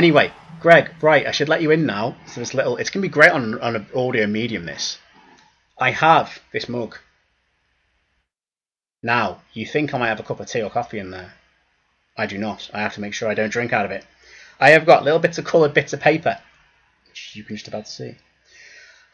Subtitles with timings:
[0.00, 2.16] Anyway, Greg, right, I should let you in now.
[2.24, 4.64] So this little, it's gonna be great on on an audio medium.
[4.64, 4.96] This,
[5.78, 6.96] I have this mug.
[9.02, 11.34] Now, you think I might have a cup of tea or coffee in there?
[12.16, 12.70] I do not.
[12.72, 14.06] I have to make sure I don't drink out of it.
[14.58, 16.38] I have got little bits of coloured bits of paper,
[17.06, 18.14] which you can just about see.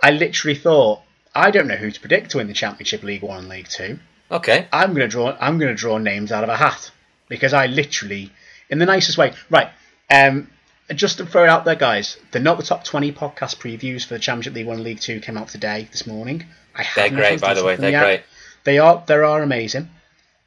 [0.01, 1.03] I literally thought
[1.34, 3.98] I don't know who to predict to win the Championship League One and League Two.
[4.31, 4.69] Okay.
[4.73, 5.37] I'm gonna draw.
[5.41, 6.93] I'm gonna draw names out of a hat
[7.28, 8.31] because I literally,
[8.71, 9.71] in the nicest way, right.
[10.09, 10.48] Um,
[10.95, 14.15] just to throw it out there, guys, the not the top twenty podcast previews for
[14.15, 16.45] the Championship League One, and League Two came out today, this morning.
[16.75, 17.73] I They're great, by the way.
[17.73, 18.05] look at them They're yet.
[18.05, 18.23] great.
[18.65, 19.03] They are.
[19.06, 19.91] They are amazing.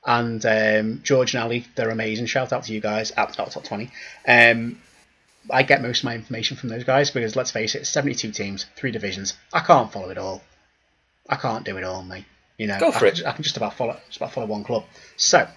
[0.05, 2.25] And um, George and Ali, they're amazing.
[2.27, 3.91] Shout out to you guys at the top, top twenty.
[4.27, 4.81] Um,
[5.51, 8.65] I get most of my information from those guys because let's face it, seventy-two teams,
[8.75, 9.33] three divisions.
[9.53, 10.41] I can't follow it all.
[11.27, 12.25] I can't do it all, mate.
[12.57, 13.15] You know, Go for I, it.
[13.15, 14.85] Can, I can just about follow, just about follow one club.
[15.15, 15.47] So,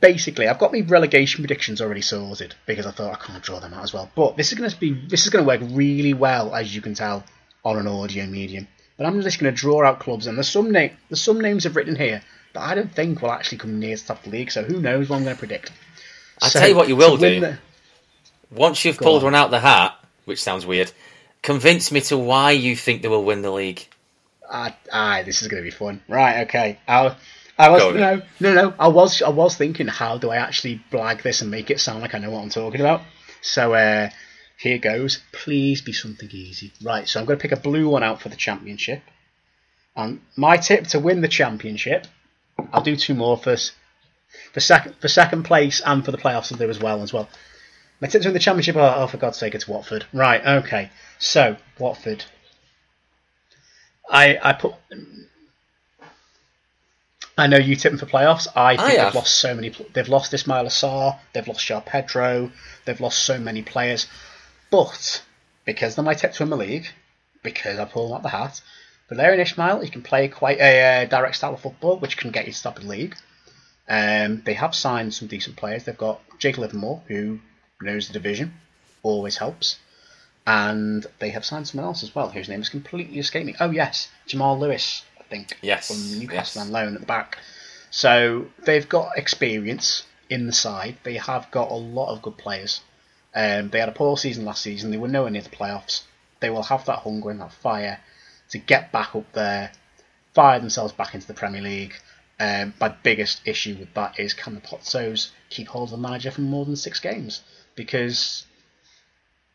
[0.00, 3.74] basically, I've got my relegation predictions already sorted because I thought I can't draw them
[3.74, 4.10] out as well.
[4.14, 6.80] But this is going to be this is going to work really well, as you
[6.82, 7.24] can tell,
[7.64, 8.68] on an audio medium.
[8.96, 11.64] But I'm just going to draw out clubs, and there's some name, there's some names
[11.66, 14.30] I've written here that I don't think will actually come near the top of the
[14.38, 14.50] league.
[14.50, 15.72] So who knows what I'm going to predict?
[16.42, 17.40] I'll So, tell you what you will do.
[17.40, 17.58] the-
[18.50, 19.24] Once you've Go pulled on.
[19.26, 20.90] one out the hat, which sounds weird,
[21.42, 23.86] convince me to why you think they will win the league.
[24.52, 26.02] Ah, this is going to be fun.
[26.08, 26.78] Right, okay.
[26.88, 27.14] I,
[27.60, 28.74] I was Go no, no, no.
[28.78, 32.00] I was, I was thinking, how do I actually blag this and make it sound
[32.00, 33.02] like I know what I'm talking about?
[33.42, 34.10] So uh,
[34.58, 35.20] here goes.
[35.32, 36.72] Please be something easy.
[36.82, 39.02] Right, so I'm going to pick a blue one out for the championship.
[39.96, 42.06] And my tip to win the championship,
[42.72, 43.56] I'll do two more for
[44.52, 46.52] for second for second place and for the playoffs.
[46.52, 47.28] I'll do as well as well.
[48.00, 48.76] My tip to win the championship.
[48.76, 50.06] Oh, oh, for God's sake, it's Watford.
[50.12, 50.90] Right, okay.
[51.18, 52.24] So Watford.
[54.10, 54.74] I I put.
[57.38, 58.46] I know you tipping for playoffs.
[58.54, 59.70] I think I they've lost so many.
[59.92, 61.18] They've lost Ismaïla Sarr.
[61.32, 62.50] They've lost João Pedro.
[62.84, 64.06] They've lost so many players.
[64.70, 65.22] But
[65.64, 66.88] because they're my tip to win the league,
[67.42, 68.60] because I pull them out the hat,
[69.10, 72.46] Valérien Ismaël, he can play quite a uh, direct style of football, which can get
[72.46, 73.16] you to top the league.
[73.88, 75.84] Um, they have signed some decent players.
[75.84, 77.40] They've got Jake Livermore, who
[77.82, 78.54] knows the division,
[79.02, 79.78] always helps.
[80.46, 83.56] And they have signed someone else as well, whose name has completely escaped me.
[83.58, 85.56] Oh, yes, Jamal Lewis, think.
[85.62, 86.66] Yes, From Newcastle yes.
[86.66, 87.38] on loan at the back.
[87.90, 90.96] So they've got experience in the side.
[91.02, 92.80] They have got a lot of good players.
[93.34, 94.90] Um, they had a poor season last season.
[94.90, 96.02] They were nowhere near the playoffs.
[96.40, 98.00] They will have that hunger and that fire
[98.50, 99.72] to get back up there,
[100.34, 101.94] fire themselves back into the Premier League.
[102.38, 106.30] Um, my biggest issue with that is can the Pozzos keep hold of the manager
[106.30, 107.42] for more than six games?
[107.74, 108.46] Because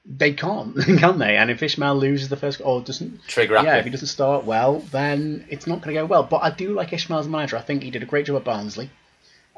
[0.06, 1.38] they can't, can they?
[1.38, 4.80] And if Ismaël loses the first or doesn't Trigger yeah, if he doesn't start well,
[4.92, 6.24] then it's not going to go well.
[6.24, 7.58] But I do like Ismaël as manager.
[7.58, 8.90] I think he did a great job at Barnsley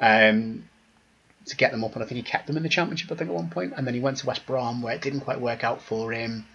[0.02, 0.64] um,
[1.46, 3.12] to get them up, and I think he kept them in the championship.
[3.12, 5.22] I think at one point, and then he went to West Brom where it didn't
[5.22, 6.46] quite work out for him.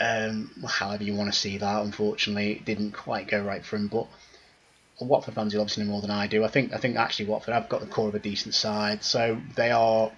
[0.00, 3.88] Um, however you want to see that, unfortunately, it didn't quite go right for him.
[3.88, 4.06] But
[5.00, 6.44] Watford fans will obviously know more than I do.
[6.44, 9.40] I think I think actually Watford have got the core of a decent side, so
[9.56, 10.12] they are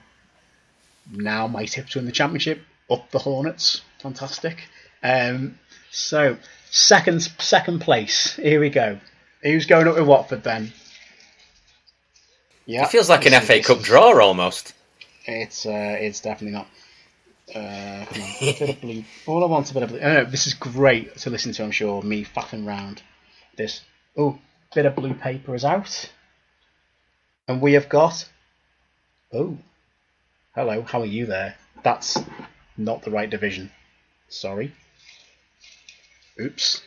[1.11, 2.61] now my tip to win the championship.
[2.91, 4.69] Up the Hornets, fantastic.
[5.03, 5.59] Um,
[5.91, 6.37] so
[6.71, 8.35] second second place.
[8.37, 8.99] Here we go.
[9.43, 10.73] Who's going up with Watford then?
[12.67, 14.75] Yeah, It feels like an is- FA Cup draw almost.
[15.25, 16.67] It's uh, it's definitely not.
[17.55, 19.05] Uh, come on, a bit of blue.
[19.27, 20.01] All I want is a bit of blue.
[20.01, 21.65] Oh, no, this is great to listen to.
[21.65, 23.03] I'm sure me faffing round.
[23.57, 23.83] This
[24.17, 24.39] oh
[24.75, 26.11] bit of blue paper is out,
[27.49, 28.29] and we have got.
[29.33, 29.59] Oh,
[30.55, 30.83] hello.
[30.83, 31.57] How are you there?
[31.83, 32.19] That's
[32.77, 33.71] not the right division.
[34.29, 34.73] Sorry.
[36.41, 36.83] Oops.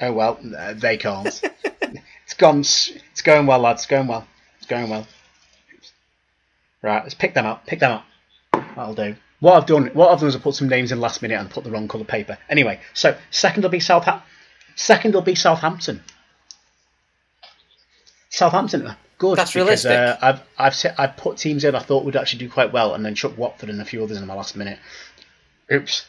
[0.00, 1.26] Oh well, uh, they can't.
[2.24, 2.60] it's gone.
[2.60, 3.82] It's going well, lads.
[3.82, 4.26] It's going well.
[4.58, 5.06] It's going well.
[6.82, 7.66] Right, let's pick them up.
[7.66, 8.04] Pick them up.
[8.52, 9.16] That'll do.
[9.40, 11.50] What I've done, what I've done is I put some names in last minute and
[11.50, 12.38] put the wrong colour paper.
[12.48, 14.26] Anyway, so second will be Southampton.
[14.76, 16.02] Second will be Southampton.
[18.30, 19.38] Southampton, good.
[19.38, 19.92] That's because, realistic.
[19.92, 22.94] Uh, I've I've set, I've put teams in I thought would actually do quite well,
[22.94, 24.78] and then chuck Watford and a few others in the last minute.
[25.72, 26.06] Oops.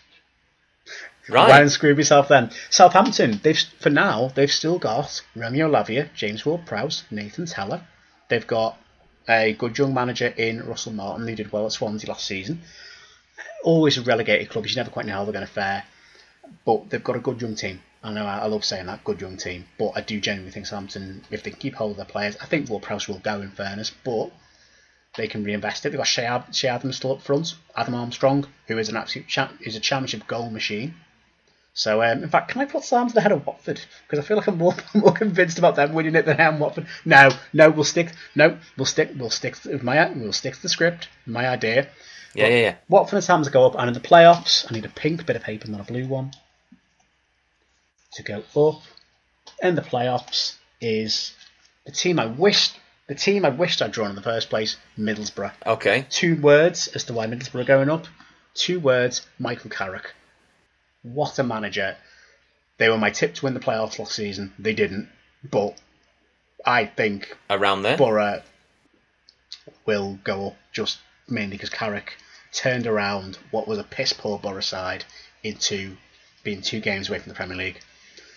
[1.27, 1.49] Right.
[1.49, 2.51] Ryan screwed yourself then.
[2.69, 7.87] Southampton, they've for now they've still got Romeo Lavia, James Ward-Prowse, Nathan Tella.
[8.29, 8.77] They've got
[9.27, 11.25] a good young manager in Russell Martin.
[11.25, 12.61] They did well at Swansea last season.
[13.63, 14.67] Always a relegated club.
[14.67, 15.83] You never quite know how they're going to fare,
[16.63, 17.81] but they've got a good young team.
[18.05, 20.67] I know I I love saying that good young team, but I do genuinely think
[20.67, 23.91] Southampton, if they keep hold of their players, I think Ward-Prowse will go in fairness,
[24.03, 24.29] but
[25.17, 25.89] they can reinvest it.
[25.89, 29.53] They've got Shea, Ché Adams still up front, Adam Armstrong, who is an absolute champ,
[29.59, 30.93] is a championship goal machine.
[31.73, 33.81] So, um, in fact, can I put Southampton ahead of Watford?
[34.03, 36.59] Because I feel like I'm more, more convinced about them winning it than I am
[36.59, 36.85] Watford.
[37.05, 38.11] No, no, we'll stick.
[38.35, 39.13] No, we'll stick.
[39.17, 40.09] We'll stick to my.
[40.11, 41.09] We'll stick to the script.
[41.25, 41.89] My idea.
[42.35, 42.75] Yeah, yeah, yeah.
[42.87, 45.41] Watford and Southampton go up, and in the playoffs, I need a pink bit of
[45.41, 46.31] paper, not a blue one,
[48.15, 48.81] to go up.
[49.61, 51.33] In the playoffs is
[51.85, 52.77] the team I wished.
[53.07, 55.53] The team I wished I'd drawn in the first place, Middlesbrough.
[55.65, 56.05] Okay.
[56.09, 58.07] Two words as to why Middlesbrough are going up.
[58.55, 60.13] Two words, Michael Carrick.
[61.03, 61.97] What a manager.
[62.77, 64.53] They were my tip to win the playoffs last season.
[64.57, 65.09] They didn't.
[65.43, 65.79] But
[66.65, 67.97] I think Around there.
[67.97, 68.41] Boro
[69.85, 72.17] will go up just mainly because Carrick
[72.51, 75.05] turned around what was a piss poor Boro side
[75.43, 75.95] into
[76.43, 77.79] being two games away from the Premier League.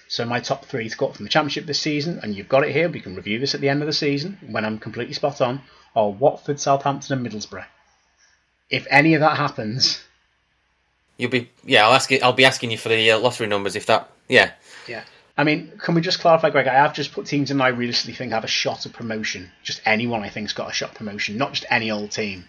[0.08, 2.64] So my top three to go up from the Championship this season, and you've got
[2.64, 5.14] it here, we can review this at the end of the season when I'm completely
[5.14, 5.60] spot on,
[5.94, 7.66] are Watford, Southampton and Middlesbrough.
[8.70, 10.02] If any of that happens,
[11.18, 11.84] You'll be yeah.
[11.84, 12.10] I'll ask.
[12.10, 14.08] You, I'll be asking you for the uh, lottery numbers if that.
[14.28, 14.52] Yeah.
[14.86, 15.02] Yeah.
[15.36, 16.66] I mean, can we just clarify, Greg?
[16.66, 19.50] I have just put teams in I realistically think have a shot of promotion.
[19.62, 22.44] Just anyone I think's got a shot of promotion, not just any old team.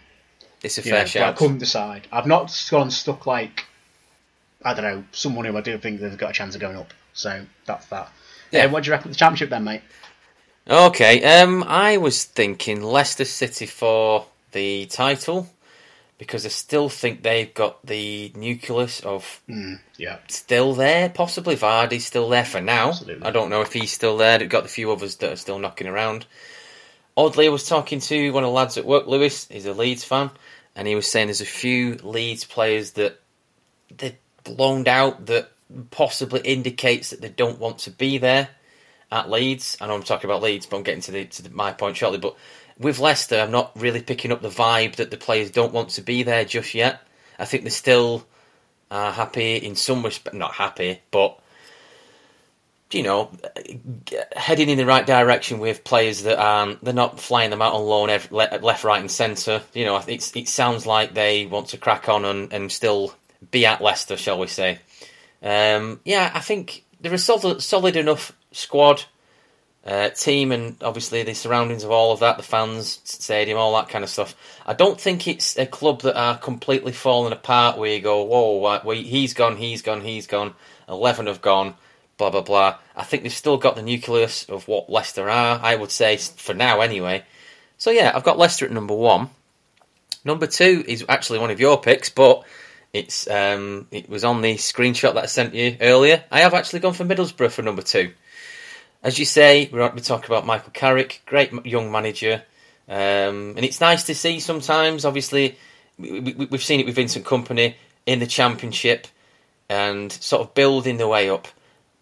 [0.63, 1.33] It's a You fair know, shout.
[1.33, 2.07] I couldn't decide.
[2.11, 3.65] I've not gone stuck like
[4.63, 6.93] I don't know someone who I do think they've got a chance of going up.
[7.19, 8.09] So that's that.
[8.51, 8.63] Yeah.
[8.63, 8.71] Yeah.
[8.71, 9.81] what do you reckon the championship then, mate?
[10.67, 15.49] Okay, um, I was thinking Leicester City for the title
[16.17, 19.41] because I still think they've got the nucleus of
[19.97, 20.17] Yeah.
[20.27, 22.89] still there, possibly Vardy's still there for now.
[22.89, 23.27] Absolutely.
[23.27, 24.37] I don't know if he's still there.
[24.37, 26.25] They've got a few others that are still knocking around.
[27.17, 29.47] Oddly, I was talking to one of the lads at work, Lewis.
[29.49, 30.29] He's a Leeds fan,
[30.75, 33.19] and he was saying there's a few Leeds players that
[33.97, 34.15] they're
[34.47, 35.51] loaned out that
[35.91, 38.49] possibly indicates that they don't want to be there
[39.11, 39.77] at Leeds.
[39.81, 41.97] I know I'm talking about Leeds, but I'm getting to the to the, my point
[41.97, 42.19] shortly.
[42.19, 42.35] But
[42.77, 46.01] with Leicester, I'm not really picking up the vibe that the players don't want to
[46.01, 47.01] be there just yet.
[47.37, 48.25] I think they're still
[48.91, 51.39] uh, happy in some respect, not happy, but
[52.91, 53.29] you know,
[54.35, 57.85] heading in the right direction with players that aren't they're not flying them out on
[57.85, 59.61] loan ev- le- left, right, and centre.
[59.73, 63.13] You know, it sounds like they want to crack on and, and still
[63.51, 64.79] be at Leicester, shall we say?
[65.41, 69.05] Um, yeah, I think they're a solid, solid enough squad,
[69.85, 73.89] uh, team, and obviously the surroundings of all of that, the fans, stadium, all that
[73.89, 74.35] kind of stuff.
[74.65, 78.81] I don't think it's a club that are completely falling apart where you go, whoa,
[78.83, 80.53] wait, he's gone, he's gone, he's gone,
[80.87, 81.75] 11 have gone,
[82.17, 82.77] blah, blah, blah.
[82.95, 86.53] I think they've still got the nucleus of what Leicester are, I would say, for
[86.53, 87.23] now anyway.
[87.77, 89.29] So yeah, I've got Leicester at number one.
[90.25, 92.43] Number two is actually one of your picks, but
[92.93, 96.23] it's um, it was on the screenshot that I sent you earlier.
[96.31, 98.13] I have actually gone for Middlesbrough for number two.
[99.03, 102.43] As you say, we're we talk about Michael Carrick, great young manager,
[102.87, 105.05] um, and it's nice to see sometimes.
[105.05, 105.57] Obviously,
[105.97, 107.75] we, we, we've seen it with Vincent Kompany
[108.05, 109.07] in the Championship,
[109.69, 111.47] and sort of building the way up.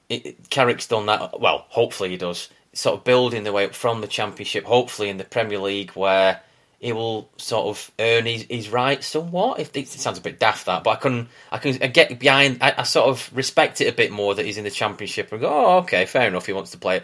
[0.10, 1.40] It- Carrick's done that.
[1.40, 2.50] Well, hopefully he does.
[2.74, 6.42] Sort of building the way up from the Championship, hopefully in the Premier League, where
[6.80, 9.60] he will sort of earn his, his right somewhat.
[9.60, 12.60] If it sounds a bit daft that, but I can I can get behind.
[12.62, 15.42] I, I sort of respect it a bit more that he's in the Championship and
[15.42, 16.46] go, oh, okay, fair enough.
[16.46, 17.02] He wants to play.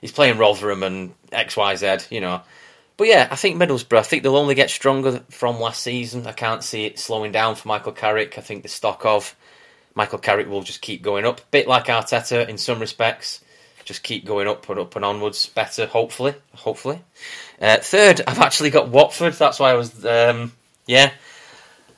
[0.00, 2.40] He's playing Rotherham and X Y Z, you know.
[2.96, 3.98] But yeah, I think Middlesbrough.
[3.98, 6.26] I think they'll only get stronger from last season.
[6.26, 8.38] I can't see it slowing down for Michael Carrick.
[8.38, 9.34] I think the stock of
[9.94, 13.40] Michael Carrick will just keep going up, a bit like Arteta in some respects.
[13.90, 15.46] Just keep going up and up and onwards.
[15.46, 17.00] Better, hopefully, hopefully.
[17.60, 19.32] Uh, third, I've actually got Watford.
[19.32, 20.52] That's why I was, um,
[20.86, 21.10] yeah,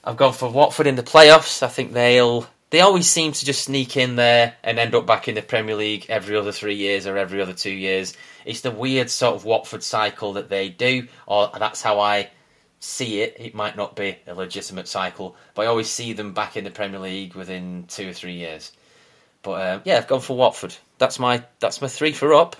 [0.02, 1.62] I've gone for Watford in the playoffs.
[1.62, 2.49] I think they'll.
[2.70, 5.75] They always seem to just sneak in there and end up back in the Premier
[5.75, 8.16] League every other three years or every other two years.
[8.46, 12.30] It's the weird sort of Watford cycle that they do, or that's how I
[12.80, 13.37] see it.
[13.38, 16.70] It might not be a legitimate cycle, but I always see them back in the
[16.70, 18.72] Premier League within two or three years.
[19.42, 20.75] But um, yeah, I've gone for Watford.
[21.02, 22.54] That's my that's my three for up.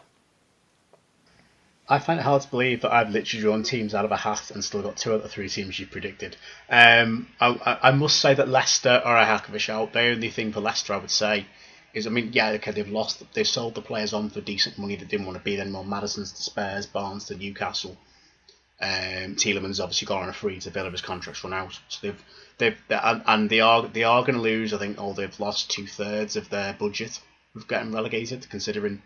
[1.89, 4.51] I find it hard to believe that I've literally drawn teams out of a hat
[4.51, 6.37] and still got two out of the three teams you predicted.
[6.69, 9.93] Um, I, I, must say that Leicester are a heck of a shout.
[9.93, 11.47] The only thing for Leicester, I would say,
[11.95, 14.97] is I mean, yeah, okay, they've lost, they've sold the players on for decent money
[14.97, 15.85] that didn't want to be there anymore.
[15.85, 17.97] Maddison's to Spurs, Barnes to Newcastle.
[18.81, 20.91] Um, Tielemans obviously got on a free to Villa.
[20.91, 22.25] His contract's run out, so they've
[22.59, 24.75] they've and, and they are they are going to lose.
[24.75, 27.21] I think, oh, they've lost two thirds of their budget
[27.55, 29.03] with getting relegated, considering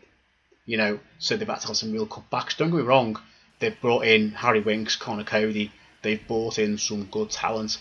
[0.67, 2.57] you know, so they've had to have some real cutbacks.
[2.57, 3.17] Don't get me wrong,
[3.61, 5.71] they've brought in Harry Winks, Conor Coady,
[6.03, 7.79] they've brought in some good talent.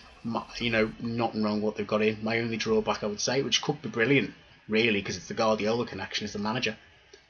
[0.60, 2.24] You know, nothing wrong what they've got in.
[2.24, 4.34] My only drawback, I would say, which could be brilliant,
[4.68, 6.78] really, because it's the Guardiola connection, is the manager.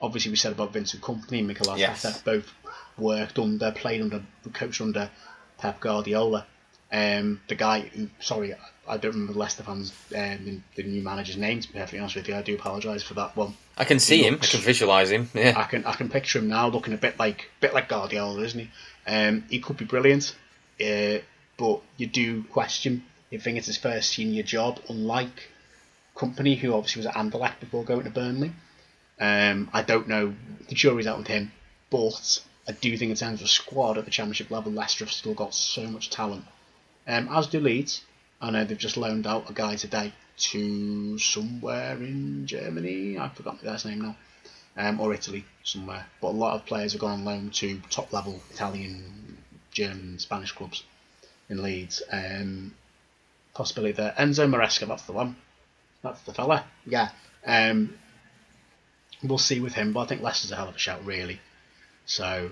[0.02, 2.22] Obviously, we said about Vincent Kompany and Mikel Arteta, Yes.
[2.22, 2.52] both
[2.98, 4.24] worked under, played under,
[4.54, 5.10] coached under
[5.58, 6.46] Pep Guardiola.
[6.92, 8.54] Um, the guy, who, sorry,
[8.88, 11.60] I- don't remember Leicester fans, um, the, the new manager's name.
[11.60, 13.56] To be perfectly honest with you, I do apologise for that one.
[13.78, 14.38] I can see him.
[14.42, 15.30] I can visualise him.
[15.34, 15.54] Yeah.
[15.58, 18.60] I can I can picture him now looking a bit like bit like Guardiola, isn't
[18.60, 18.70] he?
[19.08, 20.36] Um, he could be brilliant,
[20.80, 21.18] uh,
[21.58, 23.04] but you do question.
[23.32, 25.50] You think it's his first senior job, unlike
[26.16, 28.52] Kompany, who obviously was at Anderlecht before going to Burnley.
[29.20, 30.34] Um, I don't know.
[30.70, 31.52] The jury's out with him,
[31.90, 35.34] but I do think in terms of squad at the Championship level, Leicester have still
[35.34, 36.46] got so much talent.
[37.08, 38.02] Um, as do Leeds.
[38.42, 43.18] I know they've just loaned out a guy today to somewhere in Germany.
[43.18, 44.16] I've forgotten the guy's name now
[44.78, 46.06] um, or Italy somewhere.
[46.22, 49.38] But a lot of players have gone on loan to top level Italian,
[49.72, 50.84] German, Spanish clubs
[51.50, 52.02] in Leeds.
[52.12, 52.74] Um,
[53.54, 54.14] possibly there.
[54.18, 55.36] Enzo Maresca, that's the one.
[56.02, 56.66] That's the fella.
[56.86, 57.10] Yeah.
[57.46, 57.98] Um,
[59.24, 61.40] we'll see with him, but I think Leicester's a hell of a shout, really.
[62.06, 62.52] So,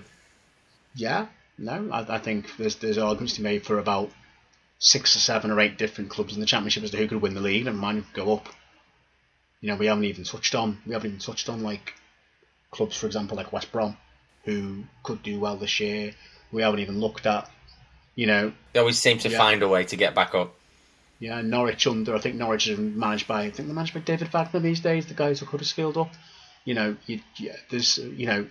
[0.94, 1.26] yeah,
[1.58, 4.10] no, I, I think there's there's arguments to be made for about
[4.86, 7.32] six or seven or eight different clubs in the championship as to who could win
[7.32, 8.48] the league and mine could go up.
[9.62, 11.94] You know, we haven't even touched on we haven't even touched on like
[12.70, 13.96] clubs, for example, like West Brom,
[14.44, 16.12] who could do well this year.
[16.52, 17.48] We haven't even looked at,
[18.14, 19.38] you know, They always seem to Yeah.
[19.38, 20.54] find a way to get back up.
[21.18, 22.14] yeah, Norwich under.
[22.14, 23.42] I think Norwich is managed by.
[23.44, 25.06] I think they're managed by David Wagner these days.
[25.06, 26.10] The guys who could have skilled up.
[26.66, 28.46] You know, you, yeah, there's you know,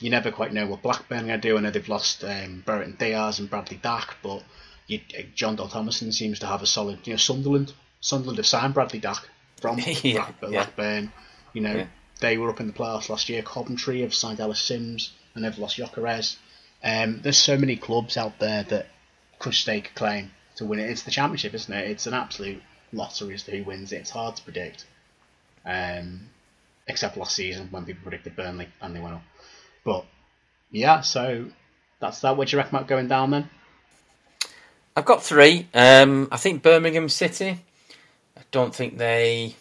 [0.00, 1.56] you never quite know what Blackburn are going to do.
[1.58, 4.42] I know they've lost um, Brereton Diaz and Bradley Dack, but
[4.86, 7.06] you, uh, Jon Dahl Tomasson seems to have a solid.
[7.06, 7.72] You know, Sunderland.
[8.00, 9.28] Sunderland have signed Bradley Dack
[9.60, 11.04] from Yeah, Blackburn.
[11.04, 11.10] yeah.
[11.54, 11.86] You know, Yeah.
[12.20, 13.42] they were up in the playoffs last year.
[13.42, 16.36] Coventry have signed Ellis Simms and they've lost Gyökeres.
[16.82, 18.86] Um, there's so many clubs out there that
[19.38, 20.90] could stake a claim to win it.
[20.90, 21.90] It's the championship, isn't it?
[21.90, 22.62] It's an absolute
[22.92, 23.96] lottery as to who wins it.
[23.96, 24.84] It's hard to predict.
[25.64, 26.28] Um,
[26.86, 29.22] except last season when people predicted Burnley and they went up.
[29.84, 30.04] But
[30.70, 31.46] yeah, so
[32.00, 32.36] that's that.
[32.36, 33.48] What do you reckon about going down then?
[34.96, 35.66] I've got three.
[35.74, 37.60] Um, I think Birmingham City.
[38.36, 39.56] I don't think they.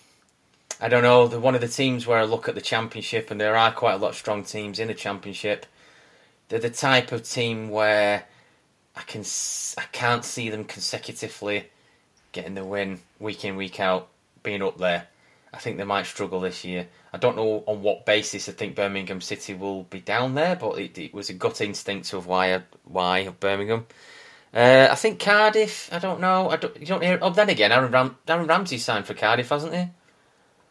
[0.80, 1.28] I don't know.
[1.28, 3.94] They're one of the teams where I look at the championship, and there are quite
[3.94, 5.66] a lot of strong teams in the championship.
[6.50, 8.26] They're the type of team where
[8.96, 9.24] I can
[9.78, 11.66] I can't see them consecutively
[12.32, 14.10] getting the win week in week out,
[14.44, 15.08] being up there.
[15.52, 16.88] I think they might struggle this year.
[17.12, 20.80] I don't know on what basis I think Birmingham City will be down there, but
[20.80, 23.88] it, it was a gut instinct of why I- why of Birmingham.
[24.54, 25.90] Uh, I think Cardiff.
[25.92, 26.50] I don't know.
[26.50, 26.80] I don't.
[26.80, 27.18] You don't hear.
[27.22, 29.88] Oh, then again, Aaron, Ram, Aaron Ramsey signed for Cardiff, hasn't he?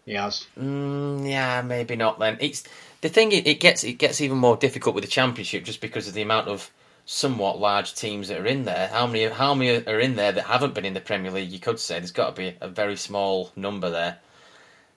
[0.05, 0.47] He has.
[0.59, 2.19] Mm, yeah, maybe not.
[2.19, 2.65] Then it's
[3.01, 3.33] the thing.
[3.33, 6.23] It, it gets it gets even more difficult with the championship just because of the
[6.23, 6.71] amount of
[7.07, 8.89] somewhat large teams that are in there.
[8.89, 9.25] How many?
[9.27, 11.51] How many are in there that haven't been in the Premier League?
[11.51, 14.19] You could say there's got to be a very small number there.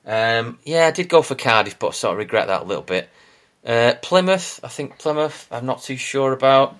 [0.05, 2.83] Um, yeah, I did go for Cardiff, but I sort of regret that a little
[2.83, 3.09] bit.
[3.65, 5.47] Uh, Plymouth, I think Plymouth.
[5.51, 6.77] I'm not too sure about.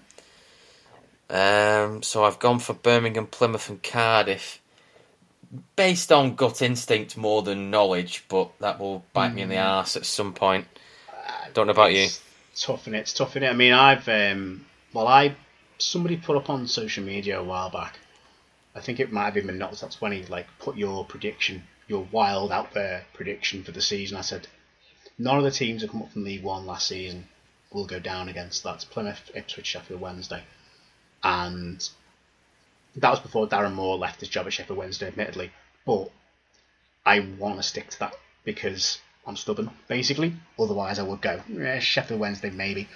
[1.29, 4.61] Um, so I've gone for Birmingham, Plymouth, and Cardiff
[5.75, 9.95] based on gut instinct more than knowledge, but that will bite me in the arse
[9.95, 10.67] at some point.
[11.53, 12.03] Don't know about you.
[12.03, 12.21] It's
[12.55, 12.99] tough in it.
[12.99, 13.49] It's tough in it.
[13.49, 15.35] I mean, I've um, well, I
[15.77, 17.97] somebody put up on social media a while back.
[18.75, 20.25] I think it might have been not top twenty.
[20.25, 24.17] Like, put your prediction, your wild out there prediction for the season.
[24.17, 24.47] I said
[25.17, 27.27] none of the teams that come up from League One last season
[27.71, 30.43] will go down against that's Plymouth, Ipswich, Sheffield Wednesday,
[31.23, 31.87] and
[32.95, 35.51] that was before Darren Moore left his job at Sheffield Wednesday, admittedly.
[35.85, 36.09] But
[37.05, 40.33] I want to stick to that because I'm stubborn, basically.
[40.59, 42.87] Otherwise, I would go eh, Sheffield Wednesday, maybe.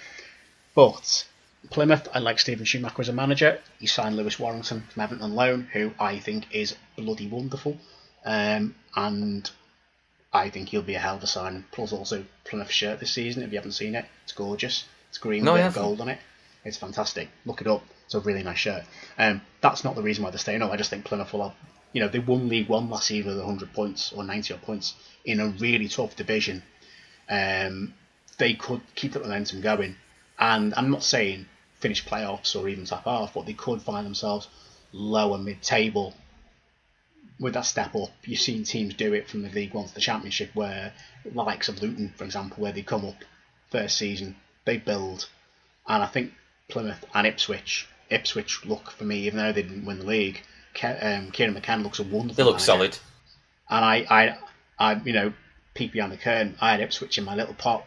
[0.74, 1.26] But
[1.68, 3.60] Plymouth, I like Steven Schumacher as a manager.
[3.78, 7.76] He signed Lewis Warrington from Everton on loan, who I think is bloody wonderful.
[8.24, 9.50] Um, and
[10.32, 11.64] I think he'll be a hell of a sign.
[11.72, 13.42] Plus, also Plymouth shirt this season.
[13.42, 14.84] If you haven't seen it, it's gorgeous.
[15.08, 16.18] It's green No, with gold on it.
[16.64, 17.28] It's fantastic.
[17.44, 17.82] Look it up.
[18.10, 18.82] It's a really nice shirt.
[19.18, 20.72] Um, that's not the reason why they're staying up.
[20.72, 21.56] I just think Plymouth will have,
[21.92, 24.94] you know, they won League One last season with 100 points or 90 odd points
[25.24, 26.64] in a really tough division.
[27.28, 27.94] Um,
[28.36, 29.94] they could keep that momentum going.
[30.40, 31.46] And I'm not saying
[31.78, 34.48] finish playoffs or even top half, but they could find themselves
[34.90, 36.12] lower mid table
[37.38, 38.10] with that step up.
[38.24, 41.68] You've seen teams do it from the League One to the Championship, where the likes
[41.68, 43.22] of Luton, for example, where they come up
[43.70, 45.28] first season, they build,
[45.86, 46.32] and I think
[46.68, 50.42] Plymouth and Ipswich Ipswich look for me, even though they didn't win the league.
[50.82, 52.34] Um, Kieran McKenna looks a wonderful.
[52.34, 52.64] They look manager.
[52.64, 52.98] solid.
[53.68, 54.38] And I, I,
[54.78, 55.32] I, you know,
[55.74, 56.56] peek behind the curtain.
[56.60, 57.84] I had Ipswich in my little pot.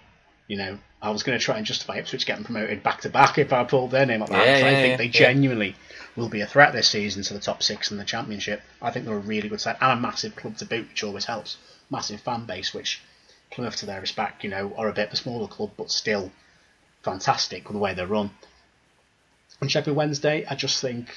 [0.48, 3.38] You know, I was going to try and justify Ipswich getting promoted back to back
[3.38, 4.30] if I pulled their name up.
[4.30, 5.76] Yeah, Yeah, I think yeah, they genuinely
[6.16, 8.62] will be a threat this season to the top six in the championship.
[8.82, 11.26] I think they're a really good side and a massive club to boot, which always
[11.26, 11.58] helps.
[11.90, 13.02] Massive fan base, which
[13.54, 16.32] Plymouth, to their respect, you know, are a bit of a smaller club, but still
[17.04, 18.32] fantastic with the way they run.
[19.64, 21.08] On Sheffield Wednesday, I just think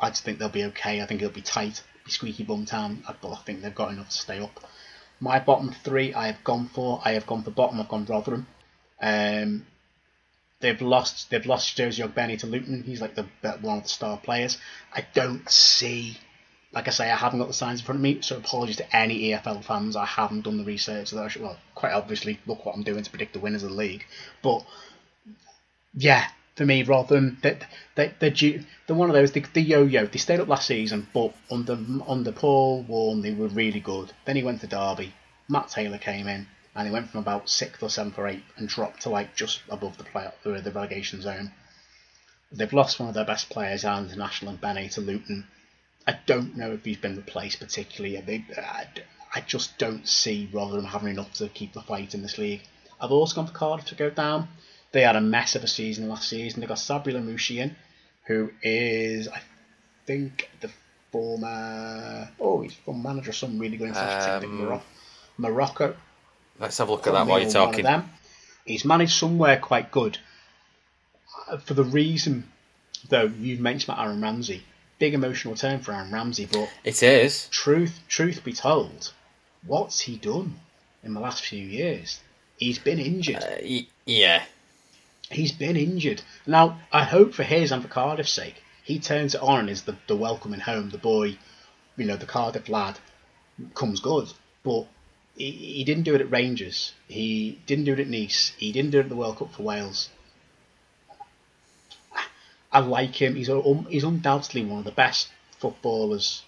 [0.00, 1.00] I just think they'll be okay.
[1.00, 4.08] I think it'll be tight, be squeaky bum town, but I think they've got enough
[4.08, 4.64] to stay up.
[5.20, 7.00] My bottom three, I have gone for.
[7.04, 7.80] I have gone for bottom.
[7.80, 8.48] I've gone Rotherham.
[9.00, 9.64] Um,
[10.58, 11.30] they've lost.
[11.30, 12.82] They've lost Josie Ogbene to Luton.
[12.82, 13.28] He's like the-
[13.60, 14.58] one of the star players.
[14.92, 16.18] I don't see.
[16.72, 18.96] Like I say, I haven't got the signs in front of me, so apologies to
[18.96, 19.94] any EFL fans.
[19.94, 21.42] I haven't done the research that I should.
[21.42, 24.04] Well, quite obviously, look what I'm doing to predict the winners of the league.
[24.42, 24.66] But
[25.94, 26.26] yeah,
[26.56, 27.58] for me, Rotherham, they,
[27.94, 30.06] they, they're, due, they're one of those, the, they yo-yo.
[30.06, 34.12] They stayed up last season, but under under Paul Warne, they were really good.
[34.24, 35.12] Then he went to Derby.
[35.48, 38.68] Matt Taylor came in, and he went from about sixth or seventh or eighth and
[38.68, 41.52] dropped to like just above the play the, the relegation zone.
[42.50, 45.46] They've lost one of their best players, our international, and Bene to Luton.
[46.06, 48.18] I don't know if he's been replaced particularly.
[48.20, 48.86] They, I,
[49.34, 52.62] I just don't see Rotherham having enough to keep the fight in this league.
[52.98, 54.48] I've also gone for Cardiff to go down.
[54.96, 56.62] They had a mess of a season last season.
[56.62, 57.76] They got Sabri Lamouchi in,
[58.24, 59.42] who is, I
[60.06, 60.70] think, the
[61.12, 62.30] former.
[62.40, 64.50] Oh, he's former manager of some really good international.
[64.50, 64.84] Um, Morocco.
[65.36, 65.96] Morocco.
[66.58, 67.84] Let's have a look at that while you're Neil, one of talking.
[67.84, 68.10] them.
[68.64, 70.16] He's managed somewhere quite good.
[71.46, 72.50] Uh, For the reason,
[73.10, 74.62] though, you've mentioned about Aaron Ramsey.
[74.98, 77.48] Big emotional turn for Aaron Ramsey, but It is.
[77.50, 79.12] truth truth be told,
[79.66, 80.58] what's he done
[81.04, 82.18] in the last few years?
[82.56, 83.42] He's been injured.
[83.44, 84.42] Uh, yeah.
[85.30, 86.22] He's been injured.
[86.46, 89.82] Now, I hope for his and for Cardiff's sake, he turns it on and is
[89.82, 91.36] the, the welcoming home, the boy,
[91.96, 92.98] you know, the Cardiff lad
[93.74, 94.32] comes good.
[94.62, 94.86] But
[95.36, 96.92] he, he didn't do it at Rangers.
[97.08, 98.52] He didn't do it at Nice.
[98.56, 100.10] He didn't do it at the World Cup for Wales.
[102.70, 103.34] I like him.
[103.34, 106.42] He's un, he's undoubtedly one of the best footballers,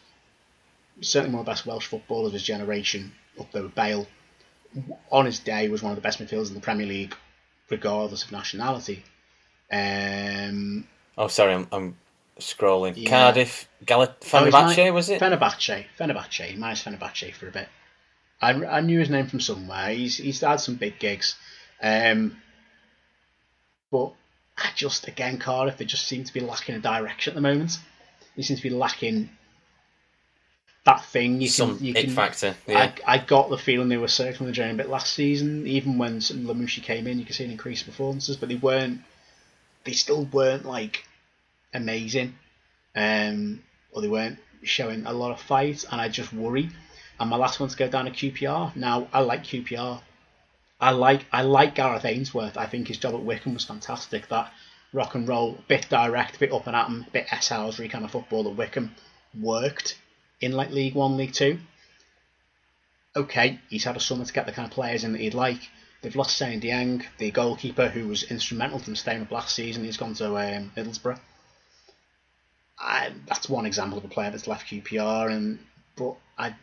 [1.01, 4.07] certainly one of the best Welsh footballers of his generation, up there with Bale.
[5.11, 7.17] On his day, was one of the best midfielders in the Premier League,
[7.71, 9.05] regardless of nationality.
[9.71, 11.97] Um, Oh, sorry, I'm, I'm
[12.39, 12.95] scrolling.
[12.97, 13.11] Yeah.
[13.11, 15.21] Cardiff, Galat, Oh, Fenerbahce, was it?
[15.21, 15.85] Fenerbahce.
[15.99, 16.57] Fenerbahce.
[16.57, 17.69] Managed Fenerbahce for a bit.
[18.41, 19.91] I, I knew his name from somewhere.
[19.91, 21.35] He's he's had some big gigs.
[21.83, 22.37] Um,
[23.91, 24.13] but
[24.57, 27.79] I just, again, Cardiff, they just seem to be lacking a direction at the moment.
[28.37, 29.31] They seem to be lacking
[30.89, 31.87] that thing you Some can.
[31.87, 32.57] You can factor.
[32.67, 32.93] Yeah.
[33.07, 35.67] I, I got the feeling they were circling the drain a bit last season.
[35.67, 39.01] Even when Lamouchi came in, you could see an increased performances, but they weren't.
[39.85, 41.05] They still weren't like
[41.75, 42.35] amazing,
[42.97, 46.71] um, or they weren't showing a lot of fight, and I just worry.
[47.21, 48.75] And my last one to go down to QPR.
[48.75, 50.01] Now I like QPR.
[50.81, 52.57] I like I like Gareth Ainsworth.
[52.57, 54.29] I think his job at Wycombe was fantastic.
[54.29, 54.53] That
[54.95, 58.11] rock and roll, bit direct, bit up and at 'em, bit S Housery kind of
[58.11, 58.95] football at Wycombe
[59.39, 59.99] worked
[60.41, 61.59] in like League One, League Two.
[63.17, 65.61] Okay, he's had a summer to get the kind of players in that he'd like.
[66.01, 69.85] They've lost Seny Dieng, the goalkeeper who was instrumental to them staying up last season.
[69.85, 71.19] He's gone to um, Middlesbrough.
[72.79, 75.59] I, that's one example of a player that's left QPR, and
[75.97, 76.55] but I,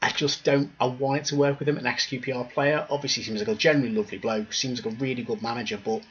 [0.00, 0.70] I just don't.
[0.80, 2.86] I wanted to work with him, an ex QPR player.
[2.88, 4.52] Obviously, seems like a genuinely lovely bloke.
[4.52, 6.02] Seems like a really good manager, but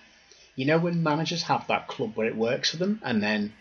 [0.58, 3.54] you know when managers have that club where it works for them, and then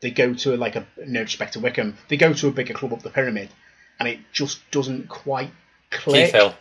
[0.00, 2.92] they go to like a no respect to Wycombe, they go to a bigger club
[2.92, 3.50] up the pyramid,
[3.98, 5.50] and it just doesn't quite
[5.90, 6.26] click.
[6.26, 6.54] Keith Hill.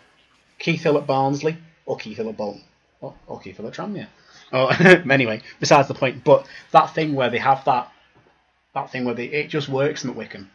[0.57, 2.63] Keith Hill at Barnsley or Keith Hill at Bolton
[3.01, 4.07] or, or Keith Hill at Tranmere.
[4.51, 4.67] Oh,
[5.09, 6.23] anyway, besides the point.
[6.23, 7.91] But that thing where they have that
[8.73, 10.49] that thing where they, it just works them at Wycombe,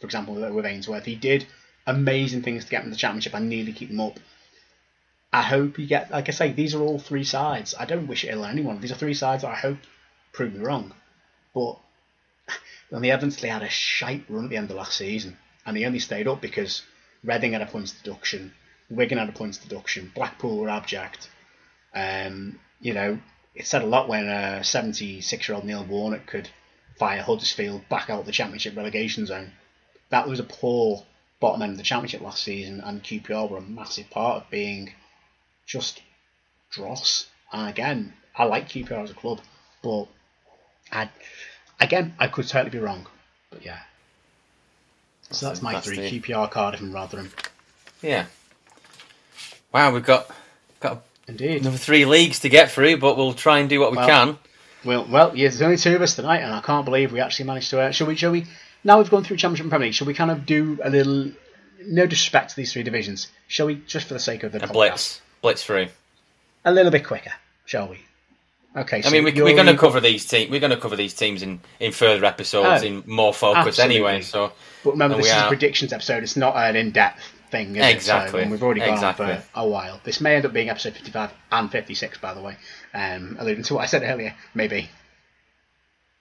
[0.00, 1.04] for example, with, Ainsworth.
[1.04, 1.46] He did
[1.86, 4.18] amazing things to get them the championship and nearly keep them up.
[5.32, 7.74] I hope you get, like I say, these are all three sides.
[7.78, 8.80] I don't wish it ill on anyone.
[8.80, 9.78] These are three sides that I hope
[10.32, 10.92] prove me wrong.
[11.54, 11.78] But
[12.90, 15.84] when they eventually had a shite run at the end of last season, and they
[15.84, 16.82] only stayed up because
[17.22, 18.52] Reading had a points deduction,
[18.88, 21.28] Wigan had a points deduction, Blackpool were abject.
[21.94, 23.18] Um, you know,
[23.54, 26.48] it said a lot when a 76 year old Neil Warnock could
[26.98, 29.52] fire Huddersfield back out of the Championship relegation zone.
[30.10, 31.04] That was a poor
[31.40, 34.92] bottom end of the Championship last season, and QPR were a massive part of being
[35.66, 36.02] just
[36.70, 37.26] dross.
[37.52, 39.40] And again, I like QPR as a club,
[39.82, 40.06] but
[40.92, 41.10] I,
[41.80, 43.06] again, I could totally be wrong.
[43.50, 43.78] But yeah.
[45.30, 47.30] So that's my That's three: the- QPR, Cardiff, and Rotherham.
[48.02, 48.26] Yeah.
[49.72, 50.28] Wow, we've got
[50.80, 51.60] got Indeed.
[51.60, 54.38] another three leagues to get through, but we'll try and do what we Well, can.
[54.84, 57.44] Well, well, yeah, there's only two of us tonight, and I can't believe we actually
[57.46, 57.80] managed to.
[57.80, 58.16] Uh, shall we?
[58.16, 58.46] Shall we?
[58.82, 59.94] Now we've gone through Championship and Premier League.
[59.94, 61.30] Shall we kind of do a little?
[61.82, 63.28] No disrespect to these three divisions.
[63.48, 65.88] Shall we, just for the sake of the A podcast, blitz, blitz through.
[66.64, 67.32] a little bit quicker?
[67.66, 68.00] Shall we?
[68.76, 69.02] Okay.
[69.02, 70.50] So I mean, we, we're going to cover these teams.
[70.50, 74.20] We're going to cover these teams in, in further episodes Oh, in more focus anyway.
[74.20, 74.52] So
[74.84, 76.22] But remember, this is a predictions episode.
[76.22, 77.76] It's not an in-depth thing.
[77.76, 78.28] Exactly.
[78.28, 78.30] It?
[78.30, 79.26] So, and we've already gone Exactly.
[79.26, 80.00] on for a while.
[80.04, 82.56] This may end up being episode 55 and 56, by the way.
[82.94, 84.88] Um, alluding to what I said earlier, maybe.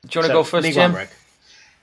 [0.07, 0.93] do you want to So, go first, League Jim?
[0.93, 1.07] One.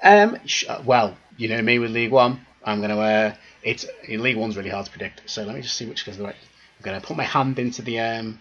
[0.02, 2.40] Um, sh- uh, well, you know me with League One.
[2.64, 2.98] I'm going to.
[3.00, 5.22] Uh, it's in League One's really hard to predict.
[5.30, 6.34] So let me just see which goes the right.
[6.78, 8.00] I'm going to put my hand into the.
[8.00, 8.40] Um,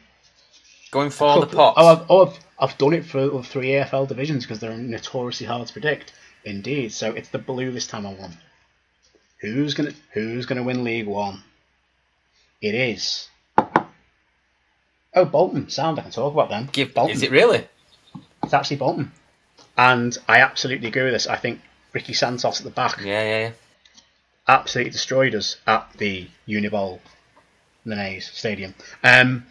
[0.95, 1.75] Going for the pots.
[1.77, 5.67] Oh, I've, oh, I've, I've done it for three EFL divisions because they're notoriously hard
[5.67, 6.13] to predict.
[6.45, 6.93] Indeed.
[6.93, 8.35] So it's the blue this time I want.
[9.41, 11.43] Who's gonna Who's gonna win League One?
[12.61, 13.27] It is.
[15.13, 15.67] Oh, Bolton.
[15.67, 16.69] Sound I can talk about them.
[16.71, 17.13] Give, Bolton.
[17.13, 17.67] is it really?
[18.43, 19.11] It's actually Bolton.
[19.77, 21.27] And I absolutely agree with this.
[21.27, 21.59] I think
[21.91, 23.51] Ricky Santos at the back Yeah, yeah, yeah.
[24.47, 27.01] absolutely destroyed us at the Unibowl
[27.85, 28.73] Lenays Stadium.
[29.03, 29.45] Um,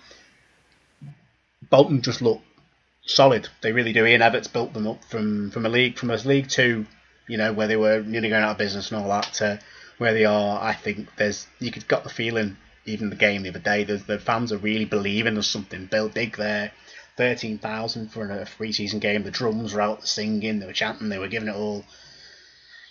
[1.75, 2.41] Bolton just look
[3.05, 3.49] solid.
[3.61, 4.07] They really do.
[4.07, 6.87] Ian Evatt's built them up from, from a league from a League Two,
[7.29, 9.59] you know, where they were nearly going out of business and all that, to
[9.99, 10.63] where they are.
[10.63, 12.57] I think there's you could got the feeling
[12.87, 13.83] even the game the other day.
[13.83, 16.71] The, the fans are really believing there's something built big there.
[17.17, 19.25] Thirteen thousand for a free season game.
[19.25, 20.61] The drums were out the singing.
[20.61, 21.09] They were chanting.
[21.09, 21.85] They were giving it all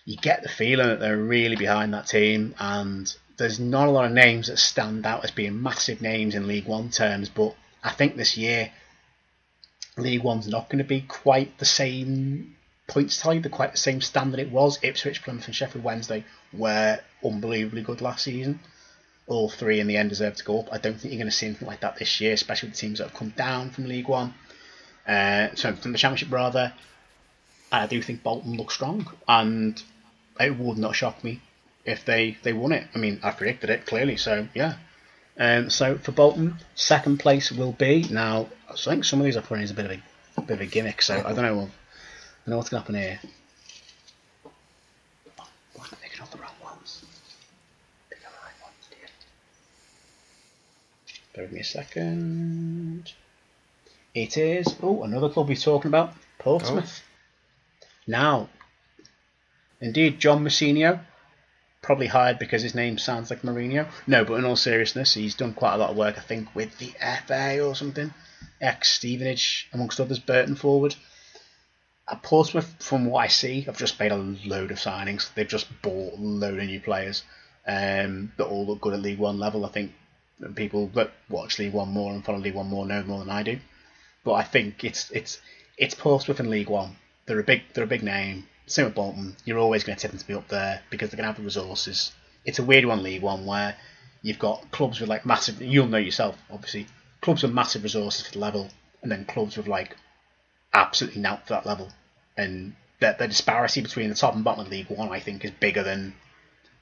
[0.03, 4.05] you get the feeling that they're really behind that team, and there's not a lot
[4.05, 7.29] of names that stand out as being massive names in League One terms.
[7.29, 8.71] But I think this year,
[9.97, 12.55] League One's not going to be quite the same
[12.87, 14.79] points tally, the quite the same standard it was.
[14.81, 18.59] Ipswich, Plymouth, and Sheffield Wednesday were unbelievably good last season.
[19.27, 20.69] All three in the end deserve to go up.
[20.71, 22.81] I don't think you're going to see anything like that this year, especially with the
[22.81, 24.33] teams that have come down from League One.
[25.07, 26.73] Uh, so from the Championship rather,
[27.71, 29.81] I do think Bolton look strong, and
[30.39, 31.41] it would not shock me
[31.85, 32.87] if they, they won it.
[32.93, 34.75] I mean, I predicted it clearly, so yeah.
[35.37, 38.47] Um, so for Bolton, second place will be now.
[38.69, 40.01] I think some of these are putting as a bit of a,
[40.37, 41.41] a bit of a gimmick, so I don't know.
[41.41, 41.71] I don't
[42.47, 43.19] know what's going to happen here.
[45.33, 47.05] Why am I picking up the wrong ones?
[48.09, 49.09] Pick up the right ones, dear.
[51.33, 53.11] Bear with me a second.
[54.13, 57.01] It is oh another club we're talking about, Portsmouth.
[58.05, 58.49] Now,
[59.81, 60.99] indeed, John Mousinho,
[61.83, 63.87] probably hired because his name sounds like Mourinho.
[64.07, 66.75] No, but in all seriousness, he's done quite a lot of work, I think, with
[66.79, 66.93] the
[67.27, 68.11] FA or something.
[68.59, 70.95] Ex Stevenage, amongst others, Burton forward.
[72.09, 75.33] At Portsmouth, from what I see, have just made a load of signings.
[75.33, 77.23] They've just bought a load of new players
[77.67, 79.65] um, that all look good at League One level.
[79.65, 79.91] I think
[80.55, 83.43] people that watch League One more and follow League One more know more than I
[83.43, 83.59] do.
[84.23, 85.41] But I think it's it's
[85.77, 86.95] it's Portsmouth in League One.
[87.25, 88.47] They're a big they're a big name.
[88.65, 89.35] Same with Bolton.
[89.45, 91.37] You're always going to tip them to be up there because they're going to have
[91.37, 92.11] the resources.
[92.45, 93.75] It's a weird one, League One, where
[94.21, 95.61] you've got clubs with like massive.
[95.61, 96.87] You'll know yourself, obviously.
[97.21, 98.69] Clubs with massive resources for the level,
[99.01, 99.95] and then clubs with like
[100.73, 101.91] absolutely not for that level.
[102.37, 105.51] And the, the disparity between the top and bottom of League One, I think, is
[105.51, 106.15] bigger than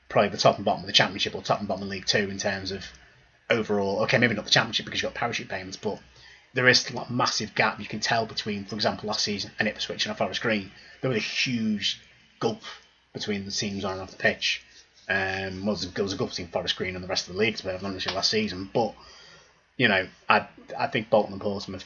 [0.07, 2.29] probably the top and bottom of the Championship or top and bottom of League Two
[2.29, 2.85] in terms of
[3.49, 4.03] overall.
[4.03, 5.99] Okay, maybe not the Championship because you've got parachute payments, but
[6.53, 9.67] there is still a massive gap you can tell between, for example, last season and
[9.67, 10.71] Ipswich and Forest Green.
[11.01, 12.01] There was a huge
[12.39, 12.81] gulf
[13.13, 14.61] between the teams on and off the pitch.
[15.09, 17.57] Um, well, there was a gulf between Forest Green and the rest of the league,
[17.57, 18.69] to be honest, last season.
[18.73, 18.93] But
[19.77, 21.85] you know, I I think Bolton and Portsmouth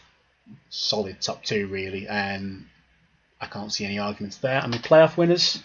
[0.70, 2.66] solid top two really, and
[3.40, 4.60] I can't see any arguments there.
[4.60, 5.62] I mean, playoff winners.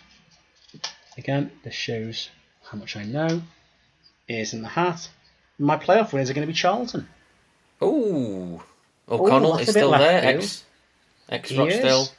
[1.18, 2.30] Again, this shows
[2.64, 3.42] how much I know.
[4.28, 5.08] Is in the hat.
[5.58, 7.08] My playoff winners are going to be Charlton.
[7.82, 8.62] Ooh,
[9.10, 10.24] O'Connell is still there.
[10.36, 10.64] Ex,
[11.28, 12.02] ex He Rochdale.
[12.02, 12.12] is.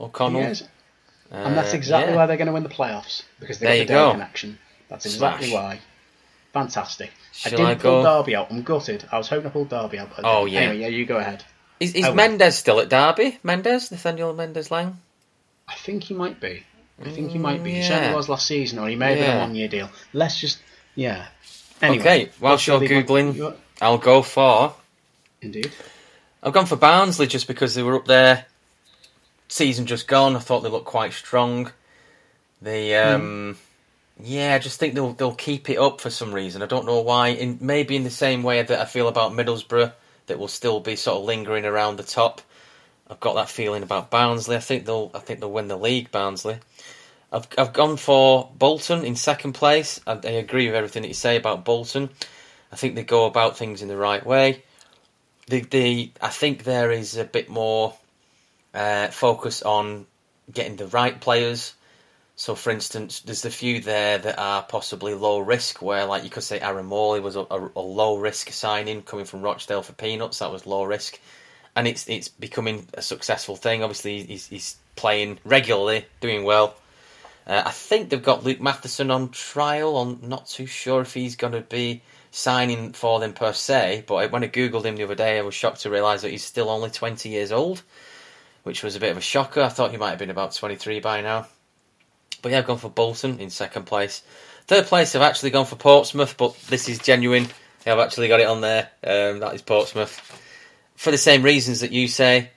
[0.00, 0.40] O'Connell.
[0.42, 0.62] Yes.
[1.30, 2.18] and that's Uh, exactly yeah.
[2.18, 4.58] why they're going to win the playoffs because they got the connection.
[4.88, 5.62] That's exactly Smash.
[5.62, 5.80] why.
[6.52, 7.10] Fantastic.
[7.44, 8.02] I didn't I pull?
[8.02, 8.50] Derby out.
[8.50, 9.04] I'm gutted.
[9.10, 10.10] I was hoping to pull Derby out.
[10.14, 10.60] But Oh, yeah.
[10.60, 11.44] Anyway, yeah, you go ahead.
[11.80, 12.14] Is, is Oh, well.
[12.16, 13.38] Mendez still at Derby?
[13.42, 14.96] Mendez, Nathaniel Mendez-Laing.
[15.68, 16.62] I think he might be.
[17.04, 17.72] I think he might be.
[17.74, 19.36] He Mm, certainly was last season, or he may have been Yeah.
[19.38, 19.90] a one-year deal.
[20.12, 20.58] Let's just,
[20.94, 21.26] yeah.
[21.82, 24.74] Anyway, Okay, whilst you're googling, I'll go for.
[25.42, 25.72] Indeed.
[26.44, 28.44] I've gone for Barnsley just because they were up there.
[29.48, 30.36] Season just gone.
[30.36, 31.72] I thought they looked quite strong.
[32.60, 33.56] They, um,
[34.22, 36.62] yeah, I just think they'll they'll keep it up for some reason.
[36.62, 37.28] I don't know why.
[37.28, 39.92] In maybe in the same way that I feel about Middlesbrough,
[40.26, 42.42] that will still be sort of lingering around the top.
[43.08, 44.56] I've got that feeling about Barnsley.
[44.56, 46.10] I think they'll I think they'll win the league.
[46.10, 46.58] Barnsley.
[47.32, 49.98] I've I've gone for Bolton in second place.
[50.06, 52.10] I, I agree with everything that you say about Bolton.
[52.70, 54.62] I think they go about things in the right way.
[55.46, 57.94] The the I think there is a bit more
[58.72, 60.06] uh, focus on
[60.52, 61.74] getting the right players.
[62.36, 66.30] So, for instance, there's a few there that are possibly low risk, where, like, you
[66.30, 69.92] could say Aaron Morley was a, a, a low risk signing coming from Rochdale for
[69.92, 70.40] peanuts.
[70.40, 71.20] That was low risk,
[71.76, 73.84] and it's it's becoming a successful thing.
[73.84, 76.74] Obviously, he's, he's playing regularly, doing well.
[77.46, 79.96] Uh, I think they've got Luke Matheson on trial.
[79.96, 82.02] I'm not too sure if he's going to be
[82.34, 85.54] signing for them per se, but when I googled him the other day, I was
[85.54, 87.82] shocked to realise that he's still only 20 years old,
[88.64, 89.62] which was a bit of a shocker.
[89.62, 91.46] I thought he might have been about 23 by now.
[92.42, 94.24] But yeah, I've gone for Bolton in second place.
[94.66, 97.46] Third place, I've actually gone for Portsmouth, but this is genuine.
[97.86, 98.90] I've actually got it on there.
[99.04, 100.20] Um, that is Portsmouth.
[100.96, 102.50] For the same reasons that you say,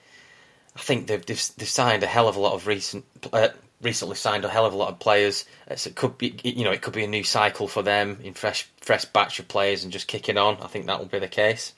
[0.74, 3.48] I think they've, they've, they've signed a hell of a lot of recent, uh,
[3.80, 5.44] recently signed a hell of a lot of players.
[5.76, 8.34] So it could be, you know, it could be a new cycle for them in
[8.34, 10.58] fresh, fresh batch of players and just kicking on.
[10.62, 11.74] I think that will be the case.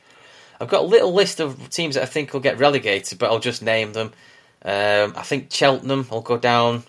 [0.60, 3.38] I've got a little list of teams that I think will get relegated, but I'll
[3.38, 4.12] just name them.
[4.62, 6.84] Um, I think Cheltenham will go down.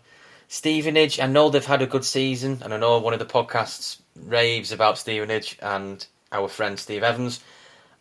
[0.50, 4.00] Stevenage, I know they've had a good season, and I know one of the podcasts
[4.18, 7.40] raves about Stevenage and our friend Steve Evans.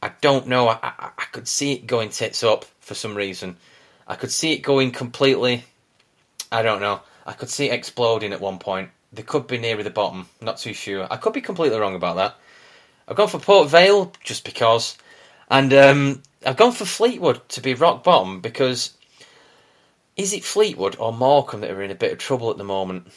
[0.03, 0.69] I don't know.
[0.69, 3.57] I, I, I could see it going tits up for some reason.
[4.09, 5.65] I could see it going completely.
[6.53, 7.01] I don't know.
[7.27, 8.91] I could see it exploding at one point.
[9.13, 10.29] They could be nearer the bottom.
[10.41, 11.07] Not too sure.
[11.11, 12.37] I could be completely wrong about that.
[13.09, 14.97] I've gone for Port Vale just because,
[15.51, 18.95] and um, I've gone for Fleetwood to be rock bottom because
[20.17, 23.09] is it Fleetwood or Morecambe that are in a bit of trouble at the moment?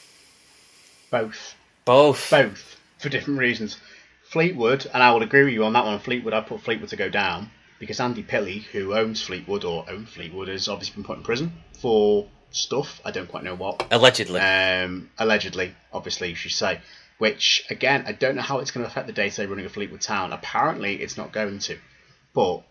[1.12, 1.56] Both.
[1.86, 2.30] Both.
[2.32, 2.78] Both.
[2.98, 3.78] For different reasons.
[4.24, 6.96] Fleetwood, and I will agree with you on that one, Fleetwood, I put Fleetwood to
[6.96, 11.18] go down because Andy Pilley, who owns Fleetwood or owned Fleetwood, has obviously been put
[11.18, 13.02] in prison for stuff.
[13.04, 13.88] I don't quite know what.
[13.92, 14.40] Allegedly.
[14.40, 16.80] Um, allegedly, obviously, you should say.
[17.18, 19.66] Which, again, I don't know how it's going to affect the day to day running
[19.66, 20.34] of Fleetwood Town.
[20.34, 21.78] Apparently, it's not going to.
[22.34, 22.64] But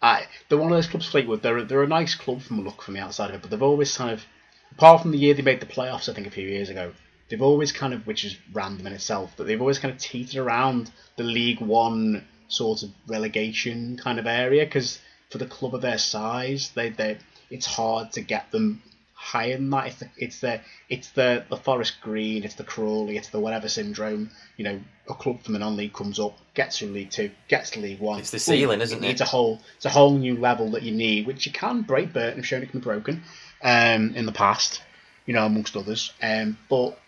[0.00, 1.42] I, they're one of those clubs, Fleetwood.
[1.42, 3.62] They're they're a nice club from a look from the outside of it, but they've
[3.62, 4.24] always kind of,
[4.72, 6.92] apart from the year they made the playoffs, I think a few years ago,
[7.28, 10.36] they've always kind of, which is random in itself, but they've always kind of teetered
[10.36, 15.82] around the League One sort of relegation kind of area because for the club of
[15.82, 17.18] their size, they they
[17.50, 18.82] it's hard to get them
[19.18, 19.88] higher than that.
[19.88, 23.68] It's the it's the it's the, the Forest Green, it's the Crawley, it's the whatever
[23.68, 24.30] syndrome.
[24.56, 27.80] You know, a club from the non-league comes up, gets through League Two, gets to
[27.80, 28.20] League One.
[28.20, 29.10] It's the ceiling, isn't it?
[29.10, 32.12] It's a whole it's a whole new level that you need, which you can break.
[32.12, 33.22] Burton have shown it can be broken
[33.62, 34.82] um, in the past,
[35.26, 36.12] you know, amongst others.
[36.22, 36.98] Um, but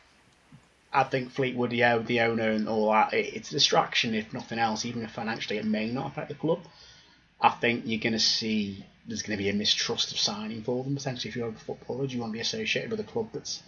[0.93, 4.59] I think Fleetwood, yeah, the owner and all that, it, it's a distraction if nothing
[4.59, 4.85] else.
[4.85, 6.61] Even if financially it may not affect the club,
[7.41, 10.85] I think you're going to see there's going to be a mistrust of signing for
[10.85, 10.95] them.
[10.95, 13.63] Potentially, if you're a footballer, do you want to be associated with a club that's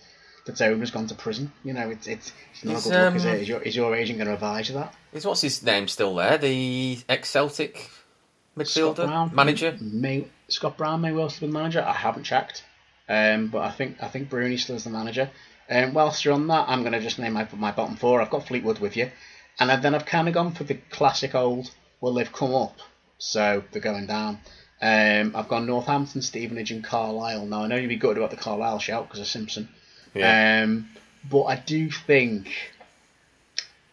[0.47, 1.53] that's owner's gone to prison?
[1.65, 3.43] You know, it's it's, it's not Is, a good look, is um, it?
[3.43, 4.95] Is your, is your agent going to advise you that?
[5.13, 6.39] Is what's his name still there?
[6.39, 9.77] The ex Celtic Scott midfielder Brown, manager.
[9.81, 11.83] May, Scott Brown may well still be the manager.
[11.83, 12.65] I haven't checked,
[13.09, 15.31] um, but I think I think Bruni still is the manager.
[15.71, 18.21] Um, whilst you're on that, I'm going to just name my my bottom four.
[18.21, 19.11] I've got Fleetwood with you,
[19.59, 21.71] and then I've kind of gone for the classic old.
[22.01, 22.77] Well, they've come up,
[23.19, 24.41] so they're going down.
[24.83, 27.47] Um, I've gone Northampton, Stevenage, and Carlisle.
[27.47, 29.69] Now I know you'd be good about the Carlisle shout because of Simpson,
[30.13, 30.65] Yeah.
[30.65, 30.89] um,
[31.31, 32.49] but I do think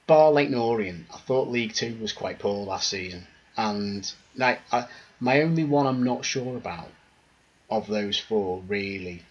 [0.07, 1.05] Bar Leighton Orient.
[1.13, 4.87] I thought League Two was quite poor last season, and like I,
[5.19, 6.89] my only one I'm not sure about
[7.69, 9.21] of those four really,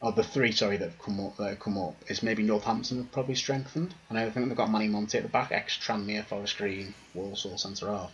[0.00, 2.96] of the three sorry that have come up that have come up is maybe Northampton
[2.98, 3.94] have probably strengthened.
[4.08, 7.56] And I think they've got Manny Monthé at the back, ex Tranmere, Forest Green, Walsall
[7.56, 8.10] centre half.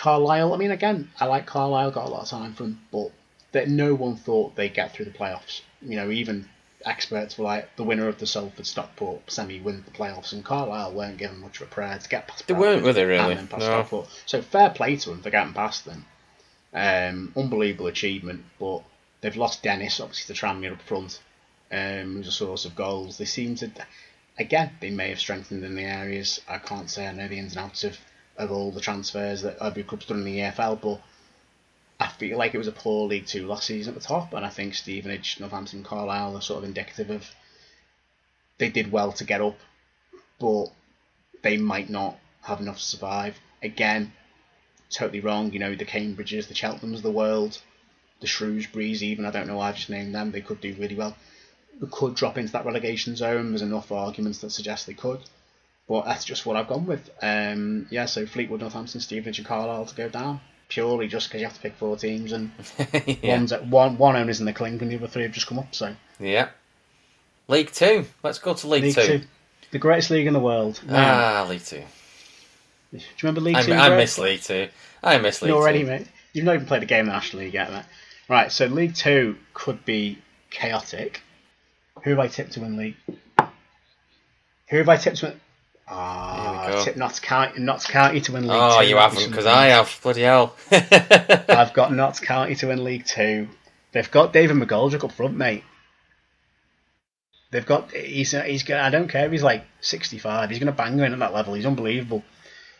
[0.00, 3.10] Carlisle, I mean, again, I like Carlisle, got a lot of time from, but
[3.52, 5.60] that no one thought they'd get through the playoffs.
[5.82, 6.48] You know, even
[6.86, 10.94] experts were like the winner of the Salford Stockport semi win the playoffs, and Carlisle
[10.94, 12.46] weren't given much of a prayer to get past.
[12.46, 13.32] They weren't, were they, really?
[13.32, 13.66] and then past No.
[13.66, 14.08] Stockport.
[14.24, 16.06] So fair play to them for getting past them.
[16.72, 18.82] Um, unbelievable achievement, but
[19.20, 21.20] they've lost Dennis obviously to Tranmere up front,
[21.70, 23.18] um, who's a source of goals.
[23.18, 23.70] They seem to,
[24.38, 26.40] again, they may have strengthened in the areas.
[26.48, 27.98] I can't say I know the ins and outs of,
[28.40, 31.00] of all the transfers that every club's done in the EFL, but
[31.98, 34.44] I feel like it was a poor League Two last season at the top, and
[34.44, 37.30] I think Stevenage, Northampton, Carlisle are sort of indicative of
[38.58, 39.58] they did well to get up,
[40.38, 40.66] but
[41.42, 43.36] they might not have enough to survive.
[43.62, 44.12] Again,
[44.90, 45.52] totally wrong.
[45.52, 47.60] You know, the Cambridges, the Cheltenhams of the world,
[48.20, 50.30] the Shrewsburys, even I don't know why I've just named them.
[50.30, 51.16] They could do really well.
[51.90, 53.50] Could drop into that relegation zone.
[53.50, 55.20] There's enough arguments that suggest they could.
[55.90, 57.10] But that's just what I've gone with.
[57.20, 61.48] Um, yeah, so Fleetwood, Northampton, Stevenage, and Carlisle to go down purely just because you
[61.48, 62.52] have to pick four teams and
[62.92, 63.36] yeah.
[63.36, 65.58] one's at, one one owner's in the clink and the other three have just come
[65.58, 65.74] up.
[65.74, 66.50] So yeah.
[67.48, 68.06] League Two.
[68.22, 69.06] Let's go to League, League Two.
[69.18, 69.22] Two,
[69.72, 70.80] the greatest league in the world.
[70.86, 71.82] Now, Ah, League Two.
[72.92, 73.72] do you remember League I, Two?
[73.72, 74.68] I miss League Two.
[75.02, 75.86] I miss League You already, Two.
[75.86, 76.06] mate.
[76.32, 77.82] You've not even played a game in the National League yet, mate.
[78.28, 80.18] Right, so League Two could be
[80.50, 81.20] chaotic.
[82.04, 82.96] Who have I tipped to win League?
[84.68, 85.40] Who have I tipped to win?
[85.92, 88.86] Ah, Here we I've Notts County, Notts County to win League Oh, Two.
[88.88, 89.46] you haven't, because.
[89.46, 89.98] I have.
[90.02, 90.54] Bloody hell.
[90.70, 93.48] I've got Notts County to win League Two.
[93.92, 95.64] They've got David McGoldrick up front, mate.
[97.50, 100.50] They've got he's he's gonna, I don't care if he's like sixty five.
[100.50, 101.54] He's gonna bang you in at that level.
[101.54, 102.22] He's unbelievable.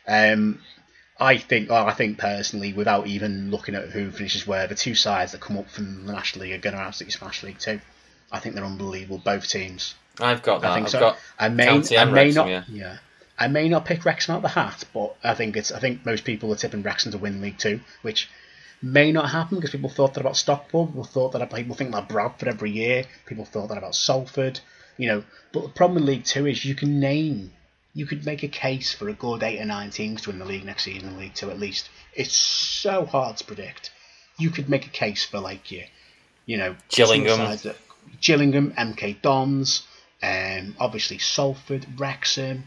[0.06, 0.60] Um,
[1.18, 4.94] I think, well, I think personally, without even looking at who finishes where, the two
[4.94, 7.80] sides that come up from the National League are going to absolutely smash League Two.
[8.32, 9.94] I think they're unbelievable, both teams.
[10.22, 10.70] I've got that.
[10.70, 11.00] I think I've so.
[11.00, 12.98] got I may, County I may Wrexham, not, yeah.
[13.38, 15.72] I may not pick Wrexham out the hat, but I think it's.
[15.72, 18.28] I think most people are tipping Wrexham to win League Two, which
[18.82, 20.90] may not happen because people thought that about Stockport.
[20.90, 23.04] People thought that people think about Bradford every year.
[23.26, 24.60] People thought that about Salford.
[24.96, 27.52] You know, but the problem with League Two is you can name,
[27.94, 30.44] you could make a case for a good eight or nine teams to win the
[30.44, 31.88] league next season in League Two at least.
[32.14, 33.90] It's so hard to predict.
[34.38, 35.84] You could make a case for like you,
[36.44, 37.38] you know, Gillingham.
[37.38, 37.76] that-
[38.20, 39.86] Gillingham, MK Dons,
[40.22, 42.64] um, obviously Salford, Wrexham,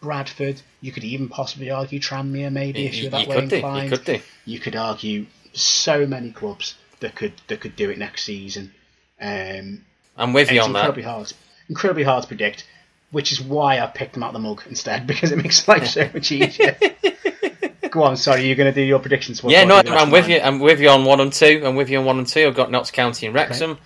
[0.00, 0.60] Bradford.
[0.80, 3.56] You could even possibly argue Tranmere, maybe if You, you're that you way could do.
[3.56, 3.90] You inclined.
[3.90, 4.20] could do.
[4.44, 8.72] You could argue so many clubs that could that could do it next season.
[9.20, 9.84] Um,
[10.16, 10.80] I'm with you on that.
[10.80, 11.32] incredibly hard,
[11.68, 12.66] incredibly hard to predict.
[13.10, 16.10] Which is why I picked them out the mug instead because it makes life so
[16.12, 16.76] much easier.
[17.90, 19.42] Go on, sorry, you're going to do your predictions.
[19.42, 20.32] What- Yeah, what no, have you got I'm with mind?
[20.34, 20.40] you.
[20.40, 21.62] I'm with you on one and two.
[21.64, 22.46] I'm with you on one and two.
[22.46, 23.78] I've got Notts County and Wrexham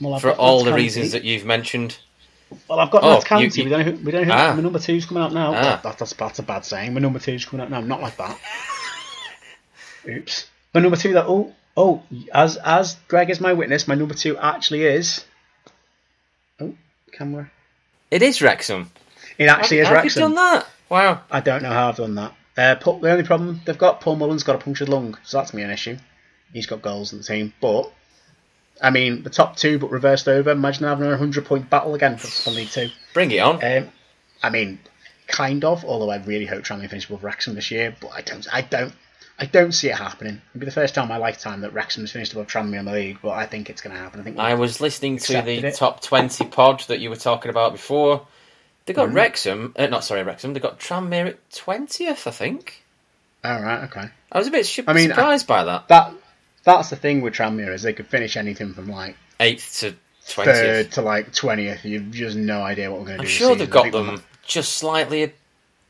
[0.00, 1.98] Well, for all the reasons that you've mentioned.
[2.68, 3.46] Well, I've got Oh, County.
[3.62, 4.54] you- we don't know who, we don't know who Ah.
[4.54, 5.54] my number two's coming out now.
[5.54, 5.62] Ah.
[5.62, 6.94] That, that- that's, that's a bad saying.
[6.94, 7.80] My number two's coming out now.
[7.80, 8.38] Not like that.
[10.08, 10.48] Oops.
[10.74, 14.38] My number two that oh oh as as Greg is my witness, my number two
[14.38, 15.24] actually is.
[16.60, 16.74] Oh,
[17.12, 17.50] camera.
[18.10, 18.90] It is Wrexham.
[19.38, 20.66] It actually Have- is have you done that?
[20.88, 21.20] Wow.
[21.30, 22.34] I don't know how I've done that.
[22.56, 25.54] Uh, Paul, the only problem they've got Paul Mullen's got a punctured lung, so that's
[25.54, 25.96] me an issue.
[26.52, 27.90] He's got goals in the team, but
[28.80, 30.50] I mean the top two, but reversed over.
[30.50, 32.90] Imagine having a hundred point battle again for, for League Two.
[33.14, 33.62] Bring it on.
[33.64, 33.90] Um,
[34.42, 34.78] I mean,
[35.26, 35.84] kind of.
[35.84, 38.46] Although I really hope Tranmere finish above Wrexham this year, but I don't.
[38.52, 38.92] I don't.
[39.38, 40.40] I don't see it happening.
[40.50, 42.92] It'll be the first time in my lifetime that Wrexham's finished above Tranmere in the
[42.92, 44.20] league, but I think it's going to happen.
[44.20, 44.38] I think.
[44.38, 45.74] I was listening to the it.
[45.76, 48.26] top 20 pod that you were talking about before.
[48.84, 50.52] They got Wrexham, uh, not sorry, Wrexham.
[50.52, 52.82] They got Tranmere at 20th, I think.
[53.44, 53.84] All right.
[53.84, 54.10] Okay.
[54.30, 55.88] I was a bit sh- I mean, surprised by that.
[55.88, 56.12] That.
[56.64, 59.94] That's the thing with Tranmere is they could finish anything from like 8th to
[60.26, 60.44] 20th.
[60.44, 61.84] third to like twentieth.
[61.84, 63.28] You've just no idea what we're going to do.
[63.28, 63.70] I'm sure they've.
[63.70, 65.32] Got we'll- them just slightly.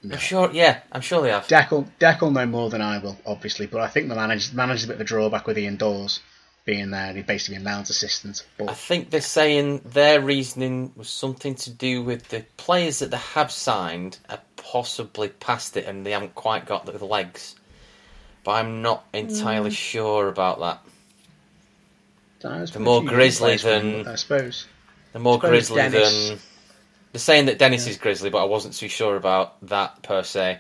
[0.03, 1.47] I'm sure, yeah, I'm sure they have.
[1.47, 4.55] Deck will, Deck will know more than I will, obviously, but I think the manager
[4.55, 6.21] manager's a bit of a drawback with Ian Dawes
[6.65, 7.13] being there.
[7.13, 8.47] He's basically been Mount's assistant.
[8.67, 13.19] I think they're saying their reasoning was something to do with the players that they
[13.19, 17.57] have signed are possibly past it and they haven't quite got the legs.
[18.45, 19.77] But I'm not entirely Mm.
[19.77, 20.81] sure about that.
[22.43, 24.67] the They're more grisly than- I suppose.
[25.13, 26.39] They're more Suppose grizzly Dennis- than.
[27.13, 30.59] They're saying that Dennis is grizzly, but I wasn't too sure about that per se.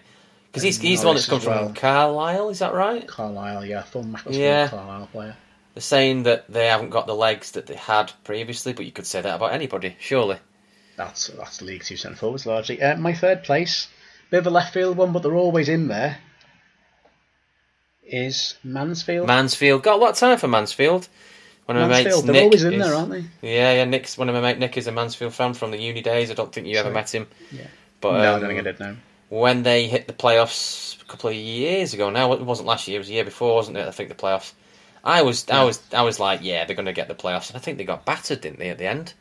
[0.49, 1.75] Because he's, And he's the one that's come Norris as from.
[1.75, 3.07] Carlisle, is that right?
[3.07, 4.69] Carlisle, yeah, full Macclesfield Yeah.
[4.69, 5.37] Carlisle player.
[5.75, 9.07] They're saying that they haven't got the legs that they had previously, but you could
[9.07, 10.39] say that about anybody, surely.
[10.97, 12.83] That's that's the League Two centre forwards largely.
[12.83, 13.87] Uh, my third place,
[14.31, 16.19] bit of a left field one, but they're always in there.
[18.11, 19.27] Is Mansfield?
[19.29, 21.09] Mansfield got a lot of time for Mansfield.
[21.67, 23.25] One of my mates, Mansfield, they're Nick, always in is- there, aren't they?
[23.43, 23.85] Yeah, yeah.
[23.85, 26.31] Nick's one of my mate Nick is a Mansfield fan from the uni days.
[26.31, 26.95] I don't think you ever Sorry.
[26.95, 27.27] met him.
[27.53, 27.67] Yeah.
[28.01, 28.81] But no, I um, don't think I did.
[28.81, 28.97] No.
[29.29, 32.11] when they hit the playoffs a couple of years ago.
[32.11, 33.87] Now it wasn't last year; it was a year before, wasn't it?
[33.87, 34.53] I think the playoffs.
[35.05, 37.57] I was, I was, I was like, yeah, they're going to get the playoffs, and
[37.57, 39.15] I think they got battered, didn't they, at the end?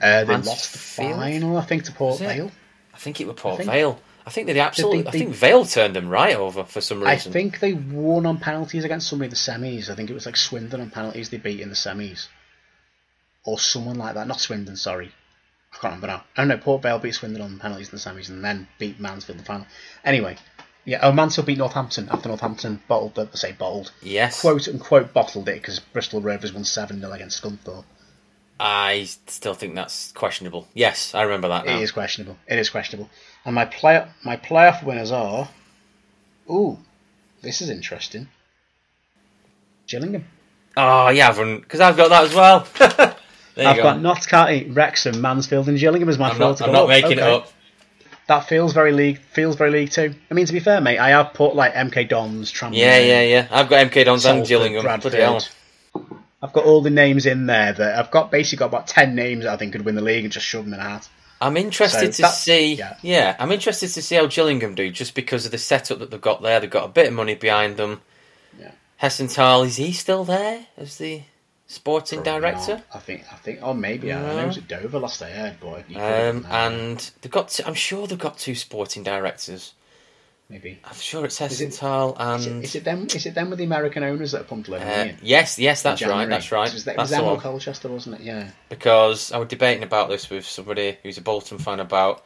[0.00, 0.46] Uh, they Mansfield?
[0.46, 2.50] lost the final, I think, to Port Vale.
[2.94, 4.00] I think it was Port Vale.
[4.26, 5.02] I think they absolutely.
[5.02, 7.30] they- I think Vale turned them right over for some reason.
[7.30, 9.88] I think they won on penalties against somebody in the semis.
[9.88, 12.26] I think it was like Swindon on penalties they beat in the semis.
[13.44, 14.26] Or someone like that.
[14.26, 15.12] Not Swindon, sorry.
[15.72, 16.24] I can't remember now.
[16.24, 18.66] Oh, I don't know, Port Vale beat Swindon on penalties in the semis and then
[18.78, 19.66] beat Mansfield in the final.
[20.04, 20.36] Anyway,
[20.84, 25.48] yeah, oh, Mansfield beat Northampton after Northampton bottled, the, say bottled, yes, quote unquote bottled
[25.48, 27.84] it because Bristol Rovers won 7 0 against Scunthorpe.
[28.58, 30.66] I still think that's questionable.
[30.72, 31.76] Yes, I remember that now.
[31.78, 32.38] It is questionable.
[32.48, 33.10] It is questionable.
[33.46, 35.48] And my play my playoff winners are.
[36.50, 36.78] Ooh,
[37.42, 38.28] this is interesting.
[39.86, 40.24] Gillingham.
[40.76, 42.66] Oh, yeah, because I've got that as well.
[43.56, 43.82] I've go.
[43.82, 46.88] got Notts County, Wrexham, Mansfield, and Gillingham as my I'm not, I'm not up.
[46.88, 47.32] making it Okay.
[47.34, 47.52] up.
[48.26, 49.18] That feels very league.
[49.32, 50.12] Feels very league too.
[50.30, 53.22] I mean, to be fair, mate, I have put like MK Dons, Tranmere, Yeah, yeah,
[53.22, 53.48] yeah.
[53.50, 54.82] I've got MK Dons and Gillingham.
[54.82, 55.14] Bradford.
[56.42, 58.30] I've got all the names in there that I've got.
[58.32, 60.64] Basically, got about ten names that I think could win the league and just shove
[60.64, 61.08] them in a hat.
[61.40, 62.74] I'm interested So to see.
[62.74, 62.96] yeah.
[63.02, 63.36] Yeah.
[63.38, 66.42] I'm interested to see how Gillingham do, just because of the setup that they've got
[66.42, 66.60] there.
[66.60, 68.00] They've got a bit of money behind them.
[68.58, 68.70] Yeah.
[69.02, 71.22] Hessenthaler, is he still there as the
[71.66, 72.74] sporting Probably director?
[72.76, 72.84] not.
[72.94, 73.24] I think.
[73.30, 73.58] I think.
[73.62, 74.12] Oh, maybe.
[74.12, 74.42] I know No.
[74.42, 77.32] it was at Dover last I heard, but could Um, have been there, and they've
[77.32, 77.48] got.
[77.50, 79.72] Two, I'm sure they've got two sporting directors.
[80.48, 80.78] Maybe.
[80.84, 82.64] I'm sure it's Is it- Hessenthaler Is it, and.
[82.64, 83.06] is it them?
[83.12, 85.58] Is it them with the American owners that pumped a load of money uh, yes,
[85.58, 86.28] yes, that's right.
[86.28, 86.68] That's right.
[86.68, 87.40] It was, that, that's was the them or one.
[87.40, 88.24] Colchester, wasn't it?
[88.24, 88.50] Yeah.
[88.68, 92.24] because I was debating about this with somebody who's a Bolton fan about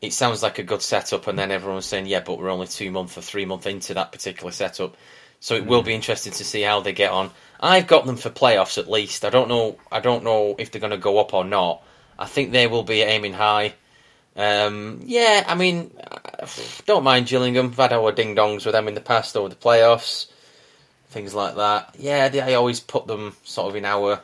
[0.00, 2.90] it sounds like a good setup, and then everyone's saying, yeah, but we're only two
[2.90, 4.96] months or three months into that particular setup.
[5.38, 7.30] So it will be interesting to see how they get on.
[7.58, 9.24] I've got them for playoffs at least.
[9.24, 9.78] I don't know.
[9.90, 11.82] I don't know if they're going to go up or not.
[12.18, 13.74] I think they will be aiming high.
[14.36, 15.90] Um, yeah, I mean,
[16.86, 17.66] don't mind Gillingham.
[17.66, 20.26] I've had our ding dongs with them in the past over the playoffs,
[21.10, 21.94] things like that.
[21.98, 24.20] Yeah, they, I always put them sort of in our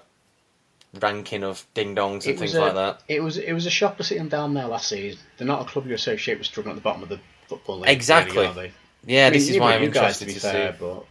[1.01, 3.03] ranking of ding dongs and things a, like that.
[3.09, 5.21] It was it was a shock to see them down there last season.
[5.37, 7.91] They're not a club you associate with struggling at the bottom of the football league.
[7.91, 8.47] Exactly.
[8.47, 8.73] Really.
[9.07, 10.79] Yeah, I mean, this is why I'm you guys, interested to be to fair, see.
[10.81, 11.07] but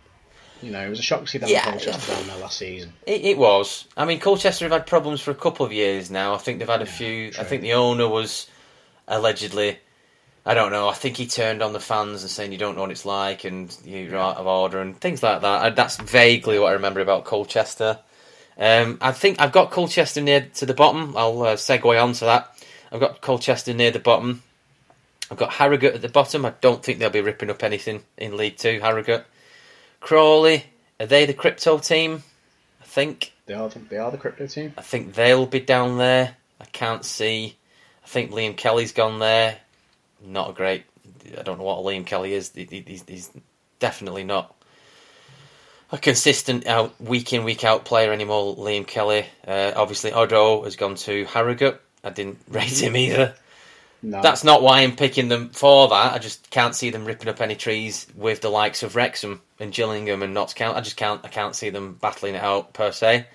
[0.62, 1.64] you know, it was a shock to see them Yeah.
[1.70, 2.94] Colchester down there last season.
[3.06, 3.86] It, it was.
[3.96, 6.34] I mean, Colchester have had problems for a couple of years now.
[6.34, 7.32] I think they've had a Yeah, few.
[7.40, 8.48] I think the owner was
[9.08, 9.80] allegedly.
[10.46, 10.88] I don't know.
[10.88, 13.44] I think he turned on the fans and saying you don't know what it's like
[13.44, 15.62] and you're out of order and things like that.
[15.62, 18.00] Uh, That's vaguely what I remember about Colchester.
[18.58, 21.16] Um, I think I've got Colchester near to the bottom.
[21.18, 22.66] I'll uh, segue on to that.
[22.92, 24.42] I've got Colchester near the bottom.
[25.30, 26.46] I've got Harrogate at the bottom.
[26.46, 28.80] I don't think they'll be ripping up anything in League Two.
[28.80, 29.26] Harrogate,
[30.00, 30.64] Crawley.
[31.00, 32.24] Are they the crypto team?
[32.82, 33.34] I think.
[33.46, 34.74] They are the, they are the crypto team.
[34.78, 36.38] I think they'll be down there.
[36.62, 37.58] I can't see.
[38.08, 39.58] I think Liam Kelly's gone there.
[40.26, 40.86] Not a great.
[41.38, 42.54] I don't know what Liam Kelly is.
[42.56, 43.30] He- he- He's, he's
[43.80, 44.56] definitely not
[45.92, 48.56] a consistent out week in week out player anymore.
[48.56, 49.26] Liam Kelly.
[49.46, 51.82] Uh, obviously, Odo has gone to Harrogate.
[52.02, 53.36] I didn't rate him either.
[54.02, 56.14] No, That's not why I'm picking them for that.
[56.14, 59.74] I just can't see them ripping up any trees with the likes of Wrexham and
[59.74, 60.78] Gillingham and Notts County.
[60.78, 61.20] I just can't.
[61.26, 63.26] I can't see them battling it out per se.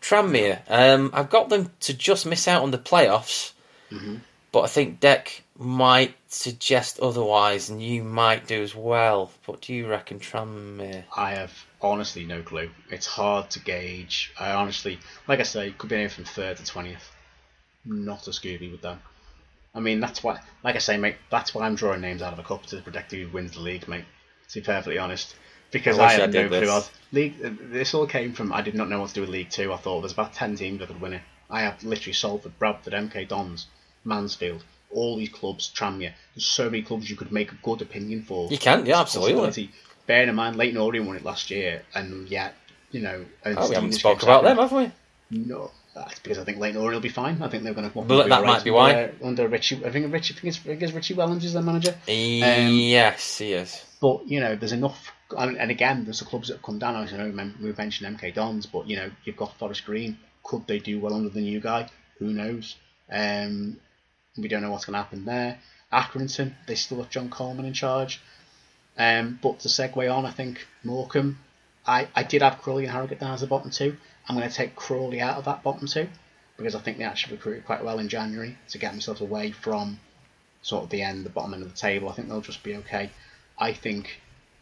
[0.00, 0.60] Tranmere.
[0.68, 3.52] Um, I've got them to just miss out on the playoffs,
[3.94, 4.16] Mm-hmm.
[4.52, 9.30] but I think Deck might suggest otherwise, and you might do as well.
[9.46, 11.04] What do you reckon, Tranmere?
[11.16, 12.70] I have honestly no clue.
[12.90, 14.32] It's hard to gauge.
[14.38, 17.10] I honestly, like I say, could be anything from third to twentieth.
[17.84, 19.00] Not a Scooby with them.
[19.74, 22.38] I mean, that's why, like I say, mate, that's why I'm drawing names out of
[22.38, 24.04] a cup to predict who wins the league, mate.
[24.50, 25.34] To be perfectly honest,
[25.70, 26.60] because I I, had no clue.
[26.60, 26.90] this.
[27.12, 27.34] League.
[27.72, 29.72] This all came from I did not know what to do with League Two.
[29.72, 31.22] I thought there's about ten teams that could win it.
[31.50, 33.66] I have literally Salford, Bradford, MK Dons,
[34.04, 36.12] Mansfield, all these clubs, Tranmere.
[36.34, 38.50] There's so many clubs you could make a good opinion for.
[38.50, 39.70] You can, yeah, absolutely.
[40.06, 42.54] Bearing in mind, Leyton Orient won it last year, and yet,
[42.90, 44.90] you know, and Oh, we haven't spoke about them, have we?
[45.30, 47.40] No, that's because I think Leyton Orient will be fine.
[47.42, 48.02] I think they're going to.
[48.02, 49.04] But that might be why.
[49.04, 49.84] uh, under Richie.
[49.84, 50.34] I think Richie.
[50.34, 51.94] I think it's, I think it's Richie Wellens is their manager.
[52.06, 53.82] yes, he is.
[54.00, 55.10] But you know, there's enough.
[55.32, 56.94] Mean, and again, there's the clubs that have come down.
[56.94, 60.18] I know we mentioned MK Dons, but you know, you've got Forest Green.
[60.42, 61.88] Could they do well under the new guy?
[62.18, 62.76] Who knows?
[63.10, 63.78] Um,
[64.36, 65.58] we don't know what's going to happen there.
[65.92, 68.20] Accrington, they still have John Coleman in charge.
[68.96, 71.38] Um, but to segue on, I think Morecambe.
[71.86, 73.96] I, I did have Crawley and Harrogate down as the bottom two.
[74.28, 76.08] I'm going to take Crawley out of that bottom two
[76.56, 80.00] because I think they actually recruited quite well in January to get themselves away from
[80.62, 82.08] sort of the end, the bottom end of the table.
[82.08, 83.10] I think they'll just be okay.
[83.58, 84.20] I think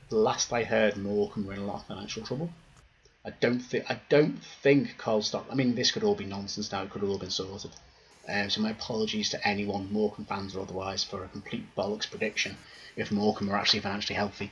[0.08, 2.50] the last I heard, Morecambe were in a lot of financial trouble.
[3.24, 5.46] I don't think I don't think Carl Stock.
[5.50, 6.82] I mean, this could all be nonsense now.
[6.82, 7.70] It could have all been sorted.
[8.28, 12.56] Um, so my apologies to anyone, Morecambe fans or otherwise, for a complete bollocks prediction
[12.96, 14.50] if Morecambe are actually financially healthy.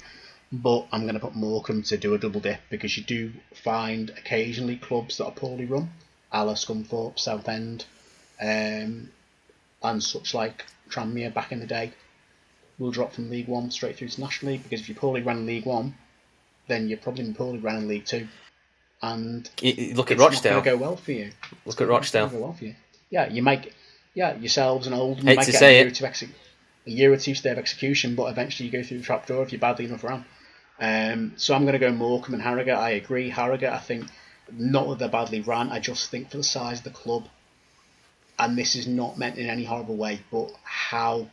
[0.52, 4.10] But I'm going to put Morecambe to do a double dip because you do find
[4.10, 5.90] occasionally clubs that are poorly run,
[6.32, 7.84] a la Scunthorpe, Southend,
[8.40, 9.10] um,
[9.82, 11.92] and such like Tranmere back in the day,
[12.78, 15.38] will drop from League One straight through to National League because if you're poorly run
[15.38, 15.94] in League One,
[16.66, 18.26] then you're probably poorly run in League Two,
[19.02, 20.56] and Y- y- Look at Rochdale.
[20.56, 21.30] not go well for you.
[21.64, 22.24] Look at Rochdale.
[22.24, 22.74] It's not gonna go well for you.
[23.10, 23.72] Yeah, you might.
[24.14, 25.22] Yeah, yourselves and old.
[25.22, 25.92] Might to get say a year, it.
[25.92, 26.30] or two exec-
[26.86, 29.52] a year or two stay of execution, but eventually you go through the trapdoor if
[29.52, 30.24] you're badly enough around.
[30.80, 32.74] Um, so I'm going to go Morecambe and Harrogate.
[32.76, 33.28] I agree.
[33.28, 34.06] Harrogate, I think,
[34.50, 35.70] not that they're badly ran.
[35.70, 37.28] I just think for the size of the club,
[38.38, 41.28] and this is not meant in any horrible way, but how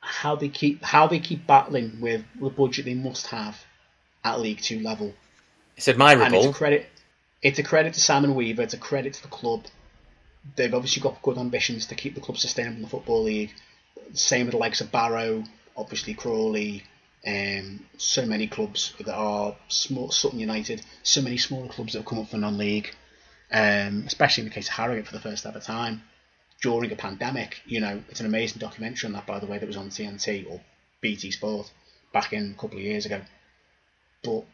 [0.00, 3.64] how they keep how they keep battling with the budget they must have
[4.24, 5.14] at League Two level
[5.76, 6.52] It's and it's admirable.
[6.52, 6.89] credit.
[7.42, 8.62] It's a credit to Simon Weaver.
[8.62, 9.64] It's a credit to the club.
[10.56, 13.52] They've obviously got good ambitions to keep the club sustainable in the football league.
[14.12, 15.44] Same with the likes of Barrow,
[15.76, 16.82] obviously Crawley,
[17.26, 20.10] um, so many clubs that are small.
[20.10, 22.94] Sutton United, so many smaller clubs that have come up for non-league.
[23.52, 26.02] Um, especially in the case of Harrogate for the first ever time
[26.62, 27.60] during a pandemic.
[27.66, 30.48] You know, it's an amazing documentary on that, by the way, that was on TNT
[30.48, 30.60] or
[31.00, 31.70] BT Sport
[32.12, 33.20] back in a couple of years ago.
[34.22, 34.44] but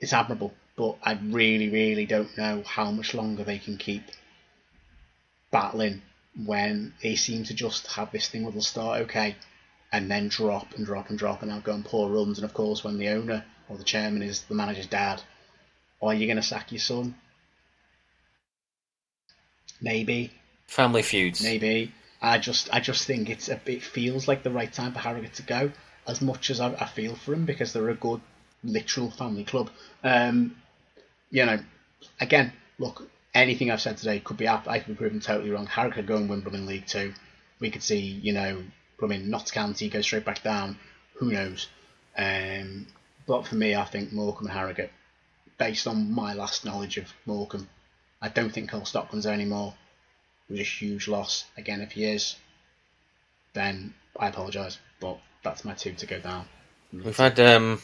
[0.00, 0.54] it's admirable.
[0.78, 4.04] But I really, really don't know how much longer they can keep
[5.50, 6.02] battling
[6.46, 9.34] when they seem to just have this thing where they'll start okay
[9.90, 12.38] and then drop and drop and drop and now go on poor runs.
[12.38, 15.20] And of course, when the owner or the chairman is the manager's dad,
[16.00, 17.16] are you going to sack your son?
[19.80, 20.30] Maybe,
[20.68, 21.42] Family feuds.
[21.42, 21.92] maybe.
[22.22, 25.34] I just, I just think it's a, it feels like the right time for Harrogate
[25.34, 25.72] to go.
[26.06, 28.20] As much as I, I feel for him because they're a good,
[28.62, 29.70] literal family club.
[30.04, 30.56] Um,
[31.30, 31.58] you know,
[32.20, 34.68] again, look, anything I've said today could be up.
[34.68, 35.66] I could be proven totally wrong.
[35.66, 37.14] Harrogate could go and win Brummie League Two.
[37.60, 38.62] We could see, you know,
[38.98, 40.78] Brummie Notts County go straight back down.
[41.14, 41.68] Who knows?
[42.16, 42.86] Um,
[43.26, 44.92] but for me, I think Morecambe and Harrogate,
[45.58, 47.68] based on my last knowledge of Morecambe,
[48.20, 49.74] I don't think Cole Stockland's anymore.
[50.48, 51.44] It was a huge loss.
[51.56, 52.36] Again, if he is,
[53.52, 54.78] then I apologise.
[55.00, 56.46] But that's my two to go down.
[56.92, 57.80] We've had um,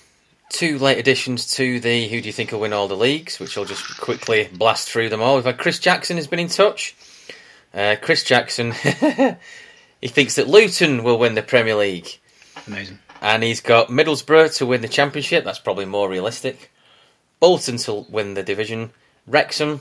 [0.54, 3.58] two late additions to the Who Do You Think Will Win All the Leagues, which
[3.58, 5.34] I'll just quickly blast through them all.
[5.34, 6.94] We've had Chris Jackson has been in touch.
[7.74, 8.70] Uh, Chris Jackson,
[10.00, 12.08] he thinks that Luton will win the Premier League.
[12.68, 13.00] Amazing.
[13.20, 15.44] And he's got Middlesbrough to win the Championship.
[15.44, 16.70] That's probably more realistic.
[17.40, 18.92] Bolton to win the division.
[19.26, 19.80] Wrexham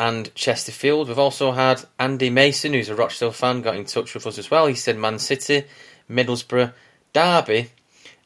[0.00, 1.08] and Chesterfield.
[1.08, 4.50] We've also had Andy Mason, who's a Rochdale fan, got in touch with us as
[4.50, 4.66] well.
[4.66, 5.64] He said Man City,
[6.10, 6.72] Middlesbrough,
[7.12, 7.70] Derby,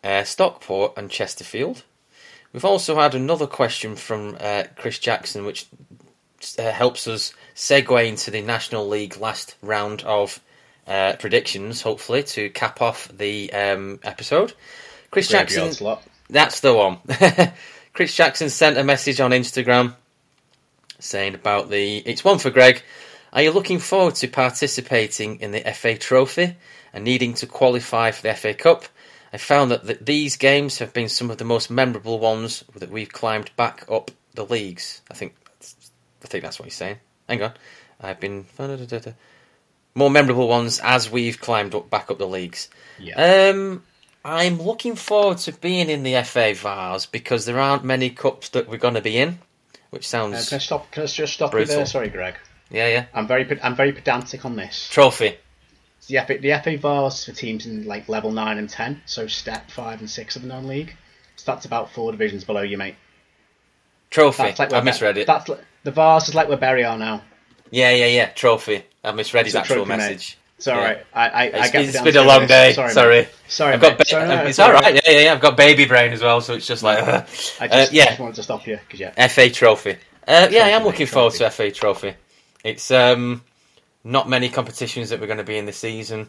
[0.03, 1.85] uh, Stockport, and Chesterfield.
[2.53, 5.67] We've also had another question from uh, Chris Jackson, which
[6.59, 10.41] uh, helps us segue into the National League last round of
[10.87, 14.53] uh, predictions, hopefully, to cap off the um, episode.
[15.11, 15.73] Chris Jackson.
[15.73, 16.03] Slot.
[16.29, 16.99] That's the one.
[17.93, 19.95] Chris Jackson sent a message on Instagram
[20.99, 21.99] saying about the.
[21.99, 22.83] It's one for Greg.
[23.33, 26.57] Are you looking forward to participating in the FA Trophy
[26.93, 28.85] and needing to qualify for the FA Cup?
[29.33, 32.91] I found that th- these games have been some of the most memorable ones that
[32.91, 35.01] we've climbed back up the leagues.
[35.11, 35.35] I think,
[36.22, 36.99] I think that's what he's saying.
[37.28, 37.53] Hang on,
[38.01, 38.45] I've been
[39.95, 42.68] more memorable ones as we've climbed up back up the leagues.
[42.99, 43.51] Yeah.
[43.51, 43.83] Um,
[44.24, 48.68] I'm looking forward to being in the FA Vase because there aren't many cups that
[48.68, 49.39] we're going to be in,
[49.91, 50.91] which sounds Uh, can I stop?
[50.91, 51.87] Can I just stop you there?
[51.87, 52.37] Sorry, Greg.
[52.70, 53.07] yeah, yeah.
[53.14, 54.89] I'm very, I'm very pedantic on this.
[54.91, 55.37] Trophy.
[56.09, 59.71] The FA, the FA Vase for teams in like level nine and ten, so step
[59.71, 60.97] five and six of the non-league.
[61.37, 62.97] So that's about four divisions below you, mate.
[64.11, 64.43] Trophy.
[64.43, 65.27] That's like I misread it.
[65.27, 67.23] That's like, the Vase is like where Bury are now.
[67.71, 68.27] Yeah, yeah, yeah.
[68.27, 68.85] Trophy.
[69.03, 69.97] I misread his actual trophy, mate.
[69.97, 70.39] message.
[70.59, 70.85] It's all Yeah.
[70.85, 71.07] right.
[71.15, 72.73] I, I, I It's, get it's been a long day.
[72.75, 73.29] Sorry, Sorry.
[73.49, 74.95] Sorry, I've got ba- Sorry, no, it's all all right.
[74.95, 75.33] Yeah, yeah, yeah.
[75.33, 77.25] I've got baby brain as well, so it's just like uh,
[77.61, 78.05] I uh, just, yeah.
[78.07, 79.29] just wanted to stop you because yeah.
[79.29, 79.97] FA Trophy.
[80.29, 81.45] Uh, yeah, I am looking mate, forward trophy.
[81.45, 82.15] to FA Trophy.
[82.63, 83.43] It's um,
[84.05, 86.29] not many competitions that we're going to be in this season.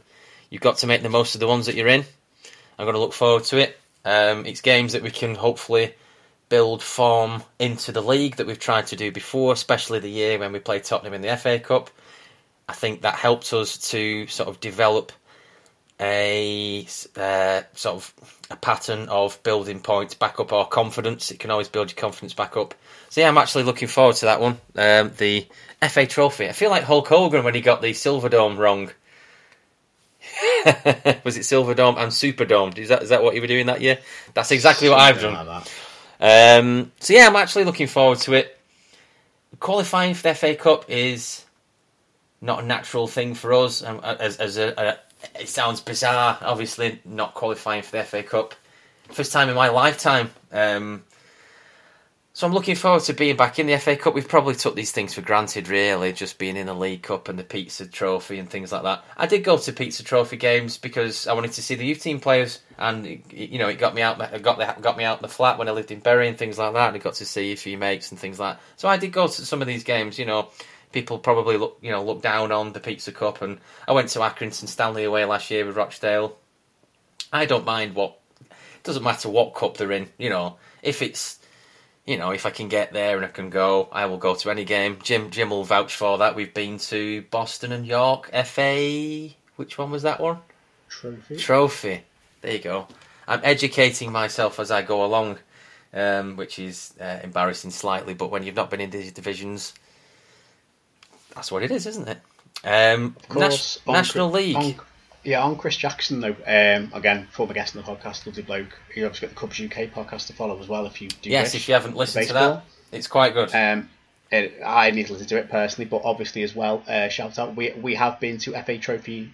[0.50, 2.06] You've got to make the most of the ones that you're in.
[2.78, 3.78] I'm going to look forward to it.
[4.06, 5.94] Um, it's games that we can hopefully
[6.50, 10.52] build form into the league that we've tried to do before, especially the year when
[10.52, 11.90] we played Tottenham in the FA Cup.
[12.68, 15.12] I think that helped us to sort of develop
[16.00, 18.14] a uh, sort of
[18.50, 21.32] a pattern of building points back up our confidence.
[21.32, 22.74] It can always build your confidence back up.
[23.10, 24.60] So yeah, I'm actually looking forward to that one.
[24.76, 25.48] Um, the
[25.90, 26.48] FA Trophy.
[26.48, 28.92] I feel like Hulk Hogan when he got the Silverdome wrong.
[31.24, 32.78] Was it Silverdome and Superdome?
[32.78, 34.00] Is that is that what you were doing that year?
[34.34, 35.46] That's exactly what I've done.
[35.46, 35.68] like.
[36.20, 38.58] Um, so yeah, I'm actually looking forward to it.
[39.60, 41.46] Qualifying for the FA Cup is
[42.42, 43.84] not a natural thing for us.
[43.84, 48.56] Um, as as a, a, it sounds bizarre, obviously not qualifying for the FA Cup.
[49.10, 50.32] First time in my lifetime.
[50.52, 51.04] Um,
[52.36, 54.16] so I'm looking forward to being back in the FA Cup.
[54.16, 57.38] We've probably took these things for granted, really, just being in the League Cup and
[57.38, 59.06] the Pizza Trophy and things like that.
[59.16, 62.20] I did go to Pizza Trophy games because I wanted to see the youth team
[62.20, 64.18] players, and you know, it got me out.
[64.42, 66.74] Got the, got me out the flat when I lived in Bury and things like
[66.74, 66.88] that.
[66.88, 68.64] And I got to see a few mates and things like that.
[68.78, 70.18] So I did go to some of these games.
[70.18, 70.50] You know,
[70.92, 74.20] people probably look, you know, look down on the Pizza Cup, and I went to
[74.20, 76.36] Accrington Stanley away last year with Rochdale.
[77.32, 78.18] I don't mind what.
[78.42, 80.10] It doesn't matter what cup they're in.
[80.18, 81.40] You know, if it's
[82.06, 84.49] you know, if I can get there and I can go, I will go to
[84.51, 84.99] any game.
[85.04, 86.36] Jim Jim will vouch for that.
[86.36, 89.30] We've been to Boston and York FA.
[89.56, 90.39] Which one was that one?
[90.89, 91.38] Trophy.
[91.38, 92.01] Trophy.
[92.41, 92.88] There you go.
[93.28, 95.39] I'm educating myself as I go along,
[95.93, 98.14] um, which is uh, embarrassing slightly.
[98.14, 99.74] But when you've not been in these divisions,
[101.36, 102.20] that's what it is, isn't it?
[102.66, 104.56] Um, Of course, Nas- on National League.
[104.58, 104.76] on-
[105.24, 106.36] yeah, on Chris Jackson though.
[106.46, 108.78] Um, again, former guest on the podcast, lovely bloke.
[108.96, 110.86] You obviously got the Cubs UK podcast to follow as well.
[110.86, 111.62] If you do, yes, wish.
[111.62, 113.54] if you haven't listened to that, it's quite good.
[113.54, 113.90] Um,
[114.32, 117.56] it, I need to listen to it personally, but obviously as well, uh, shout out.
[117.56, 119.32] We we have been to FA Trophy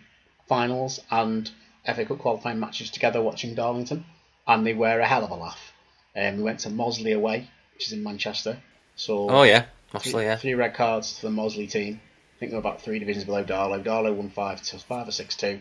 [0.47, 1.49] finals and
[1.85, 4.05] FA Cup qualifying matches together watching Darlington,
[4.47, 5.73] and they were a hell of a laugh.
[6.15, 8.57] Um, we went to Mossley away, which is in Manchester.
[8.95, 10.23] So Oh yeah, three, Mossley.
[10.23, 10.35] Yeah.
[10.35, 12.01] three red cards to the Mossley team.
[12.35, 13.83] I think they were about three divisions below Darlo.
[13.83, 15.59] Darlo won five to five or six two.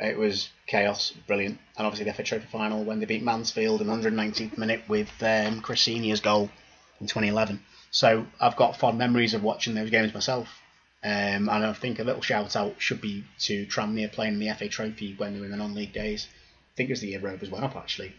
[0.00, 3.86] It was chaos, brilliant, and obviously the FA Trophy final when they beat Mansfield in
[3.86, 6.50] the 119th minute with um, Chris Senior's goal
[7.00, 7.60] in 2011.
[7.90, 10.48] So I've got fond memories of watching those games myself.
[11.04, 14.52] Um, and I think a little shout out should be to Tranmere playing in the
[14.54, 16.26] FA Trophy when they were in the non-league days.
[16.32, 18.14] I think it was the year Rovers went up actually.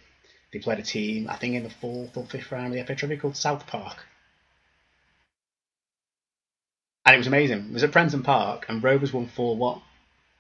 [0.54, 2.96] They played a team, I think in the fourth or fifth round of the FA
[2.96, 4.06] Trophy called South Park.
[7.06, 7.60] And it was amazing.
[7.60, 9.82] It was at Prenton Park and Rovers won 4 1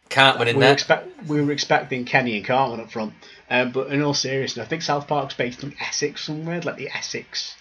[0.09, 0.73] Cartman in we were, there.
[0.73, 3.13] expect, we were expecting Kenny and Cartman up front,
[3.49, 6.89] um, but in all seriousness, I think South Park's based in Essex somewhere, like the
[6.89, 7.55] Essex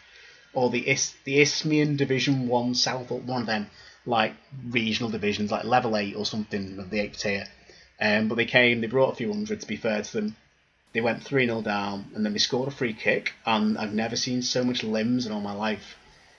[0.53, 3.69] or the Is, the Isthmian Division One South, or one of them,
[4.07, 4.35] like
[4.69, 7.47] regional divisions, like level eight or something of the eighth tier.
[8.01, 9.61] Um, but they came, they brought a few hundred.
[9.61, 10.37] To be fair to them,
[10.93, 13.33] they went three 0 down, and then they scored a free kick.
[13.45, 15.97] And I've never seen so much limbs in all my life.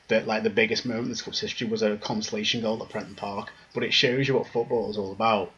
[0.07, 3.15] That like the biggest moment in this club's history was a consolation goal at Prenton
[3.15, 3.51] Park.
[3.73, 5.51] But it shows you what football is all about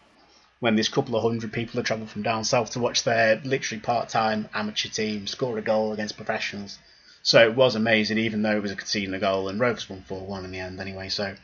[0.60, 3.40] when there's a couple of hundred people have travelled from down south to watch their
[3.44, 6.80] literally part-time amateur team score a goal against professionals.
[7.22, 10.02] So it was amazing, even though it was a conceding a goal, and Rovers won
[10.08, 11.10] four-one in the end anyway.
[11.10, 11.36] So,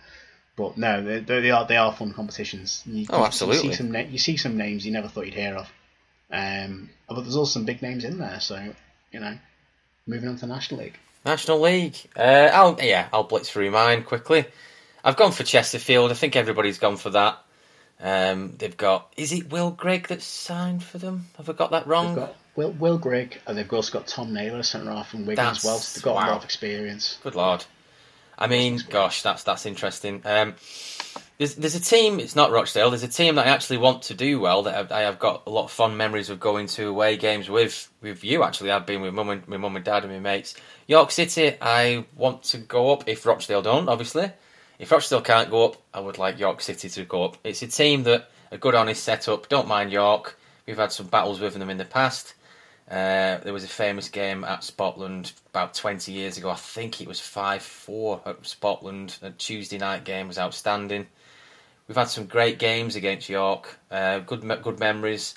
[0.55, 2.83] but no, they, they are they are fun competitions.
[2.85, 3.67] You, Oh, absolutely.
[3.67, 5.69] You see some you see some names you never thought you'd hear of,
[6.31, 8.39] um, but there's also some big names in there.
[8.39, 8.73] So
[9.11, 9.37] you know,
[10.07, 10.97] moving on to the National League.
[11.25, 11.97] National League.
[12.15, 14.45] Uh, I'll yeah, I'll blitz through mine quickly.
[15.03, 16.11] I've gone for Chesterfield.
[16.11, 17.43] I think everybody's gone for that.
[18.03, 19.13] Um, they've got.
[19.15, 21.27] Is it Will Grigg that's signed for them?
[21.37, 22.15] Have I got that wrong?
[22.15, 25.45] They've got Will, Will Grigg, and they've also got Tom Naylor, centre half from Wigan
[25.45, 25.77] as well.
[25.77, 27.17] So they've got a lot of experience.
[27.23, 27.63] Good lord.
[28.37, 30.21] I mean, gosh, that's that's interesting.
[30.25, 30.55] Um,
[31.37, 32.19] there's there's a team.
[32.19, 32.89] It's not Rochdale.
[32.89, 34.63] There's a team that I actually want to do well.
[34.63, 37.49] That I've, I have got a lot of fond memories of going to away games
[37.49, 38.43] with with you.
[38.43, 40.55] Actually, I've been with mum and my mum and dad and my mates.
[40.87, 41.55] York City.
[41.61, 43.87] I want to go up if Rochdale don't.
[43.87, 44.31] Obviously,
[44.79, 47.37] if Rochdale can't go up, I would like York City to go up.
[47.43, 49.49] It's a team that a good honest setup.
[49.49, 50.37] Don't mind York.
[50.65, 52.33] We've had some battles with them in the past.
[52.89, 56.49] Uh, there was a famous game at Spotland about 20 years ago.
[56.49, 59.21] I think it was 5 4 at Spotland.
[59.23, 61.07] A Tuesday night game was outstanding.
[61.87, 63.79] We've had some great games against York.
[63.89, 65.35] Uh, good good memories.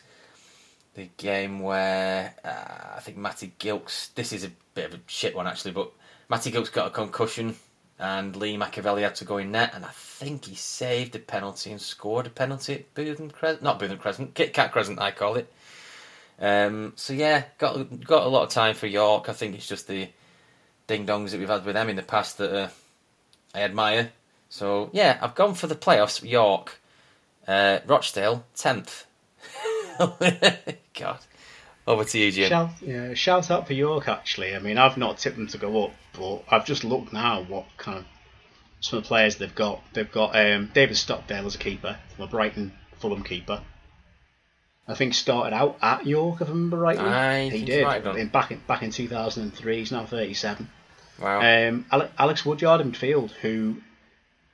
[0.95, 4.15] The game where uh, I think Matty Gilks.
[4.15, 5.93] This is a bit of a shit one actually, but
[6.29, 7.57] Matty Gilks got a concussion
[7.99, 11.71] and Lee McEvilly had to go in net, and I think he saved a penalty
[11.71, 13.63] and scored a penalty at Bootham Crescent.
[13.63, 15.51] Not Bootham Crescent, Kit Kat Crescent, I call it.
[16.39, 19.29] Um, so yeah, got got a lot of time for York.
[19.29, 20.09] I think it's just the
[20.87, 22.69] ding dongs that we've had with them in the past that uh,
[23.55, 24.11] I admire.
[24.49, 26.29] So yeah, I've gone for the playoffs.
[26.29, 26.79] York,
[27.49, 29.07] uh, Rochdale, tenth.
[29.99, 31.19] God,
[31.87, 32.49] over to you, Jim.
[32.51, 34.55] Shout, yeah, shout out for York actually.
[34.55, 37.67] I mean, I've not tipped them to go up, but I've just looked now what
[37.77, 38.05] kind of
[38.81, 39.83] some of the players they've got.
[39.93, 43.63] They've got um, David Stockdale as a keeper, from a Brighton Fulham keeper.
[44.89, 47.05] I think started out at York, if I remember rightly.
[47.05, 49.79] I he did he might have in, back in back in 2003.
[49.79, 50.69] He's now 37.
[51.21, 51.41] Wow.
[51.41, 53.77] Um, Alex Woodyard in midfield, who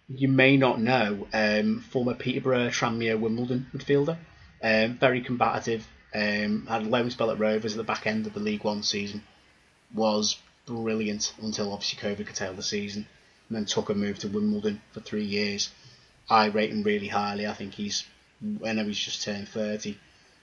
[0.08, 4.16] you may not know, um, former Peterborough, Tranmere, Wimbledon midfielder.
[4.62, 5.86] Um, very combative.
[6.14, 8.82] Um, had a loan spell at Rovers at the back end of the League One
[8.82, 9.22] season.
[9.94, 13.06] Was brilliant until obviously COVID curtailed the season,
[13.48, 15.70] and then took moved to Wimbledon for three years.
[16.30, 17.46] I rate him really highly.
[17.46, 18.04] I think he's.
[18.64, 19.98] I know he's just turned thirty.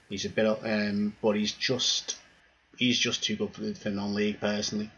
[0.09, 2.17] He's a bit, um, but he's just
[2.77, 4.89] he's just too good for the for non-league personally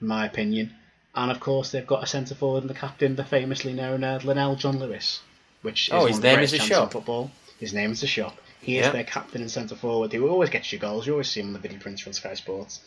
[0.00, 0.74] in my opinion.
[1.14, 4.18] And of course, they've got a centre forward and the captain, the famously known uh,
[4.22, 5.20] Lenell John Lewis,
[5.62, 6.92] which is Oh, his name is a shop.
[6.92, 7.30] football.
[7.60, 8.36] His name is a shop.
[8.60, 8.92] He is Yeah.
[8.92, 10.10] their captain and centre forward.
[10.12, 11.06] He always gets you goals.
[11.06, 12.80] You always see him on the video prints from Sky Sports.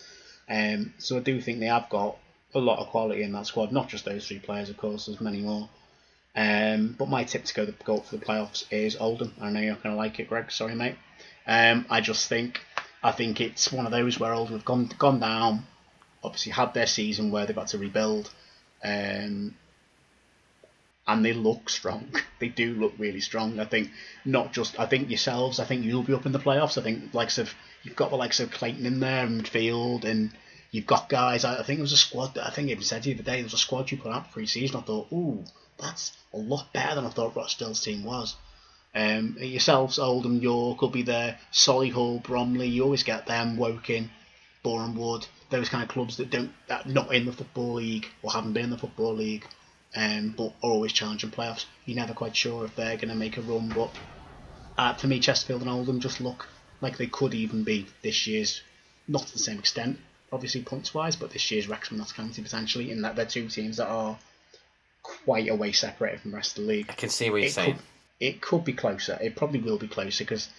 [0.49, 2.17] Um, so I do think they have got
[2.53, 3.71] a lot of quality in that squad.
[3.71, 5.05] Not just those three players, of course.
[5.05, 5.69] There's many more.
[6.35, 9.33] Um, but my tip to go go up for the playoffs is Oldham.
[9.41, 10.51] I know you're not going to like it, Greg.
[10.51, 10.95] Sorry, mate.
[11.47, 12.61] Um, I just think
[13.03, 15.65] I think it's one of those where Oldham have gone gone down.
[16.23, 18.29] Obviously, had their season where they've had to rebuild,
[18.83, 19.55] um,
[21.07, 22.09] and they look strong.
[22.39, 23.59] They do look really strong.
[23.59, 23.89] I think
[24.23, 25.59] not just I think yourselves.
[25.59, 26.77] I think you'll be up in the playoffs.
[26.77, 27.51] I think likes of
[27.83, 30.31] you've got the likes of Clayton in there in midfield, and
[30.71, 31.45] you've got guys.
[31.45, 33.35] I, think it was a squad I think I even said to the other day.
[33.37, 34.77] There was a squad you put out pre-season.
[34.77, 35.43] I thought, ooh,
[35.77, 38.35] that's a lot better than I thought Rochdale's team was.
[38.95, 41.39] Um, yourselves, Oldham, York will be there.
[41.51, 43.57] Solihull, Bromley, you always get them.
[43.57, 44.09] Woking,
[44.63, 48.31] Boreham Wood, those kind of clubs that don't that not in the football league or
[48.31, 49.45] haven't been in the football league,
[49.95, 51.65] um, but are always challenging playoffs.
[51.85, 53.91] You're never quite sure if they're going to make a run, but
[54.77, 56.47] uh, for me, Chesterfield and Oldham just look
[56.81, 58.61] like they could even be this year's,
[59.07, 59.99] not to the same extent,
[60.31, 63.77] obviously points wise, but this year's Wrexham Notts County potentially, in that they're two teams
[63.77, 64.17] that are
[65.03, 66.87] quite a way separated from the rest of the league.
[66.89, 67.73] I can see what you're it saying.
[67.73, 67.83] Could,
[68.19, 69.17] it could be closer.
[69.21, 70.49] It probably will be closer because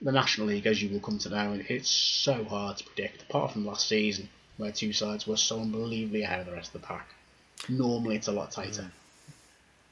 [0.00, 3.22] the National League, as you will come to know, it's so hard to predict.
[3.22, 6.80] Apart from last season, where two sides were so unbelievably ahead of the rest of
[6.80, 7.08] the pack.
[7.68, 8.90] Normally, it's a lot tighter.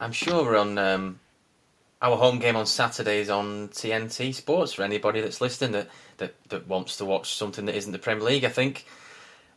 [0.01, 1.21] I'm sure we're on um,
[2.05, 5.89] our home game on Saturdays on TNT Sports for anybody that's listening that,
[6.19, 8.45] that, that wants to watch something that isn't the Premier League.
[8.45, 8.85] I think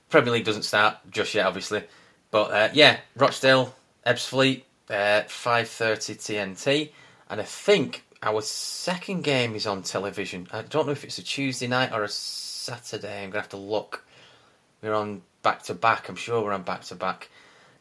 [0.09, 1.83] Premier League doesn't start just yet, obviously,
[2.31, 3.75] but uh, yeah, Rochdale,
[4.05, 6.91] Ebbsfleet, uh, five thirty TNT,
[7.29, 10.47] and I think our second game is on television.
[10.53, 13.25] I don't know if it's a Tuesday night or a Saturday.
[13.25, 14.05] I'm gonna have to look.
[14.81, 16.07] We're on back to back.
[16.07, 17.27] I'm sure we're on back to back.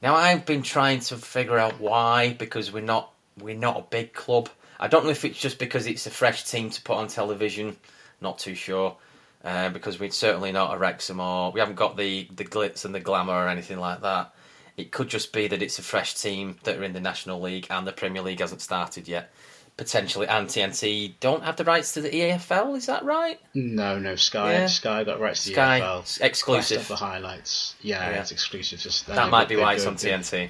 [0.03, 4.13] Now I've been trying to figure out why because we're not we're not a big
[4.13, 4.49] club.
[4.79, 7.77] I don't know if it's just because it's a fresh team to put on television.
[8.21, 8.97] Not too sure.
[9.45, 12.95] Uh, because we're certainly not a Wrexham or we haven't got the, the glitz and
[12.95, 14.35] the glamour or anything like that.
[14.77, 17.67] It could just be that it's a fresh team that are in the National League
[17.71, 19.31] and the Premier League hasn't started yet.
[19.77, 22.77] Potentially, and TNT don't have the rights to the EFL.
[22.79, 23.39] Is that right?
[23.53, 24.53] No, no, Sky.
[24.53, 24.67] Yeah.
[24.69, 26.21] Sky got rights to the EFL.
[26.23, 26.81] exclusive.
[26.81, 27.75] Of the highlights.
[27.83, 28.21] Yeah, Yeah.
[28.23, 28.81] it's exclusive.
[28.81, 30.49] Just that might be why it's on TNT.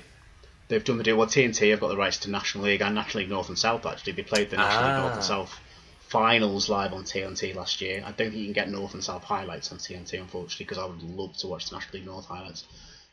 [0.68, 1.16] They've done the deal.
[1.16, 3.86] Well, TNT have got the rights to National League and National League North and South.
[3.86, 5.16] Actually, they played the National League North Ah.
[5.16, 5.60] and South
[6.08, 7.98] finals live on TNT last year.
[8.04, 10.84] I don't think you can get North and South highlights on TNT, unfortunately, because I
[10.86, 12.64] would love to watch the National League North highlights.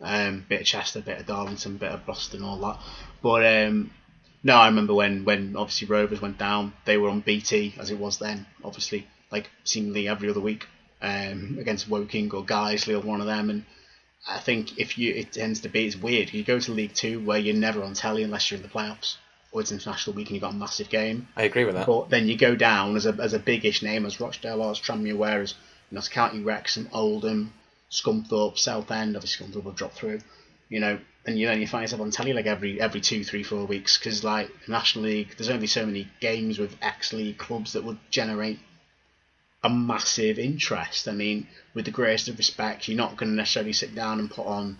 [0.01, 2.79] Um, bit of Chester, bit of Darlington, bit of Boston, all that.
[3.21, 3.91] But um,
[4.43, 7.97] no, I remember when when obviously Rovers went down, they were on BT as it
[7.99, 8.45] was then.
[8.63, 10.67] Obviously, like seemingly every other week
[11.01, 13.65] um, against Woking or Guiseley or one of them, and
[14.27, 16.33] I think if you it tends to be it's weird.
[16.33, 19.17] You go to League Two where you're never on telly unless you're in the playoffs
[19.51, 21.27] or it's international week and you've got a massive game.
[21.35, 21.85] I agree with that.
[21.85, 24.79] But then you go down as a as a big-ish name as Rochdale or as
[24.79, 25.53] Tranmere, whereas
[25.91, 27.53] Notts County, Wrexham, Oldham,
[27.91, 29.15] Scunthorpe, Southend.
[29.15, 30.21] Obviously, Scunthorpe will drop through.
[30.69, 33.43] You know, and you then you find yourself on telly like every every two, three,
[33.43, 37.73] four weeks because like National League, there's only so many games with X League clubs
[37.73, 38.59] that would generate
[39.63, 41.07] a massive interest.
[41.07, 44.29] I mean, with the greatest of respect, you're not going to necessarily sit down and
[44.29, 44.79] put on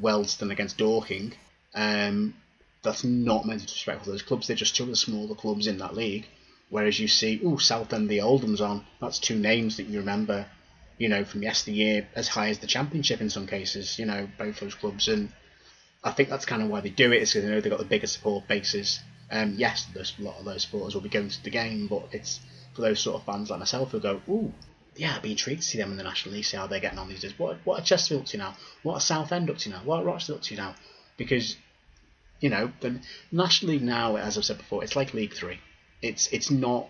[0.00, 1.32] Wealdstone against Dorking.
[1.74, 2.34] Um,
[2.82, 4.46] that's not meant to disrespect those clubs.
[4.46, 6.26] They're just two of the smaller clubs in that league.
[6.68, 8.84] Whereas you see, oh, Southend, the Oldham's on.
[9.00, 10.46] That's two names that you remember,
[10.98, 13.98] you know, from yesteryear, as high as the Championship in some cases.
[13.98, 15.30] You know, both those clubs, and
[16.02, 17.22] I think that's kind of why they do it.
[17.22, 18.98] Is because they know they've got the bigger support bases.
[19.30, 22.40] Um, yes, a lot of those supporters will be going to the game, but it's
[22.76, 24.52] for those sort of fans like myself who go, ooh,
[24.94, 26.98] yeah, I'd be intrigued to see them in the National League, see how they're getting
[26.98, 27.38] on these days.
[27.38, 28.56] What what are Chesterfield up to now?
[28.82, 29.80] What are Southend up to now?
[29.84, 30.74] What are Rochdale up to now?
[31.16, 31.56] Because
[32.40, 33.00] you know the
[33.32, 35.58] National League now, as I've said before, it's like League Three.
[36.00, 36.88] It's it's not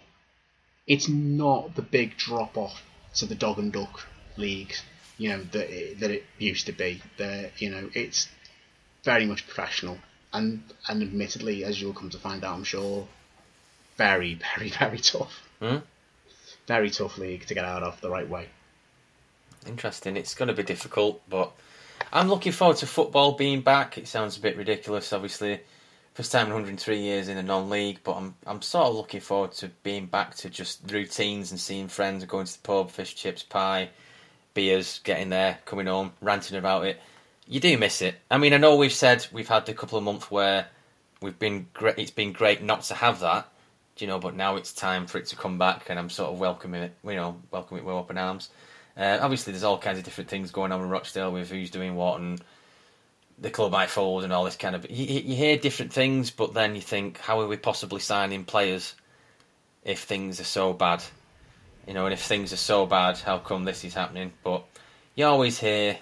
[0.87, 2.83] it's not the big drop off
[3.15, 4.07] to the dog and duck
[4.37, 4.83] leagues.
[5.19, 7.03] You know that it, that it used to be.
[7.17, 8.29] The you know it's
[9.05, 9.99] very much professional
[10.37, 13.09] and and admittedly, as you'll come to find out, I'm sure,
[13.97, 15.46] very very very tough.
[15.61, 15.79] Hmm?
[16.67, 18.49] Very tough league to get out of the right way.
[19.67, 20.17] Interesting.
[20.17, 21.53] It's going to be difficult, but
[22.13, 23.99] I'm looking forward to football being back.
[23.99, 25.61] It sounds a bit ridiculous, obviously.
[26.15, 29.53] First time in 103 years in a non-league, but I'm I'm sort of looking forward
[29.53, 33.15] to being back to just routines and seeing friends, and going to the pub, fish,
[33.15, 33.91] chips, pie,
[34.55, 37.01] beers, getting there, coming home, ranting about it.
[37.47, 38.15] You do miss it.
[38.31, 40.69] I mean, I know we've said we've had a couple of months where
[41.21, 41.99] we've been great.
[41.99, 43.53] It's been great not to have that,
[43.97, 44.19] do you know.
[44.19, 46.95] But now it's time for it to come back, and I'm sort of welcoming it.
[47.05, 48.51] You know, welcoming it with open arms.
[48.97, 51.97] Uh, obviously, there's all kinds of different things going on in Rochdale with who's doing
[51.97, 52.41] what and
[53.39, 54.91] the club might fold and all this kind of.
[54.91, 58.95] You, you hear different things, but then you think, how are we possibly signing players
[59.85, 61.03] if things are so bad?
[61.87, 64.33] You know, and if things are so bad, how come this is happening?
[64.43, 64.65] But
[65.15, 65.99] you always hear,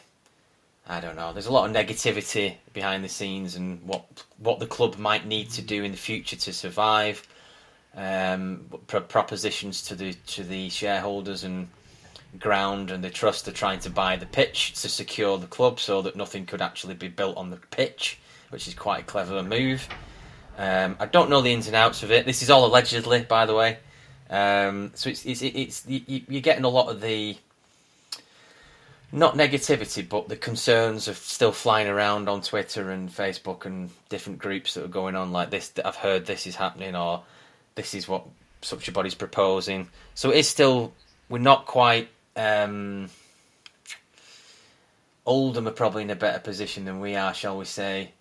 [0.87, 1.33] I don't know.
[1.33, 4.05] There's a lot of negativity behind the scenes and what
[4.39, 7.27] what the club might need to do in the future to survive.
[7.97, 11.69] Um, pro- propositions to the to the shareholders and
[12.39, 16.03] ground and the trust are trying to buy the pitch to secure the club so
[16.03, 18.19] that nothing could actually be built on the pitch,
[18.51, 19.89] which is quite a clever move.
[20.59, 22.27] Um, I don't know the ins and outs of it.
[22.27, 23.79] This is all allegedly, by the way.
[24.31, 27.37] Um, so it's it's, it's you, you're getting a lot of the
[29.13, 34.41] not negativity, but the concerns of still flying around on Twitter and Facebook and different
[34.41, 35.73] groups that are going on like this.
[35.85, 37.23] I've heard this is happening or
[37.75, 38.27] this is what
[38.63, 39.89] such a body's proposing.
[40.15, 40.93] So it is still
[41.29, 42.09] we're not quite.
[42.37, 43.11] Um,
[45.27, 48.13] Oldham are probably in a better position than we are, shall we say?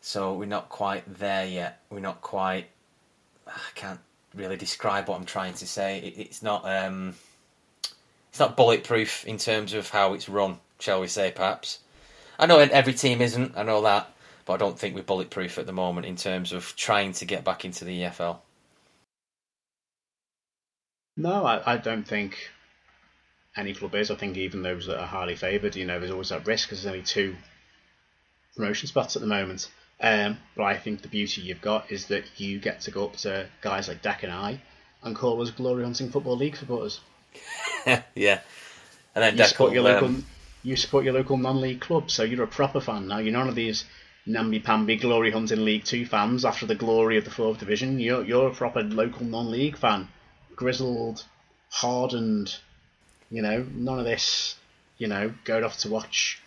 [0.00, 1.82] So we're not quite there yet.
[1.90, 2.66] We're not quite.
[3.46, 4.00] I can't
[4.34, 5.98] really describe what I'm trying to say.
[5.98, 6.64] It, it's not.
[6.64, 7.14] Um,
[8.30, 10.58] it's not bulletproof in terms of how it's run.
[10.78, 11.80] shall we say, perhaps.
[12.38, 14.14] I know every team isn't, I know that,
[14.46, 17.44] but I don't think we're bulletproof at the moment in terms of trying to get
[17.44, 18.38] back into the EFL.
[21.16, 22.36] No, I, I don't think
[23.56, 24.10] any club is.
[24.10, 26.82] I think even those that are highly favoured, you know, there's always that risk because
[26.82, 27.36] there's only two
[28.56, 29.68] promotion spots at the moment.
[30.00, 33.16] Um, but I think the beauty you've got is that you get to go up
[33.18, 34.60] to guys like Deck and I
[35.02, 37.00] and call us Glory Hunting Football League supporters.
[38.14, 38.40] yeah,
[39.14, 40.24] and then you Deck support your local, um,
[40.62, 43.18] you support your local non-league club, so you're a proper fan now.
[43.18, 43.84] You're none of these
[44.26, 48.00] namby-pamby Glory Hunting League Two fans after the glory of the fourth division.
[48.00, 50.08] You're you're a proper local non-league fan,
[50.60, 51.24] grizzled,
[51.70, 52.56] hardened.
[53.30, 54.56] You know, none of this.
[54.98, 56.40] You know, going off to watch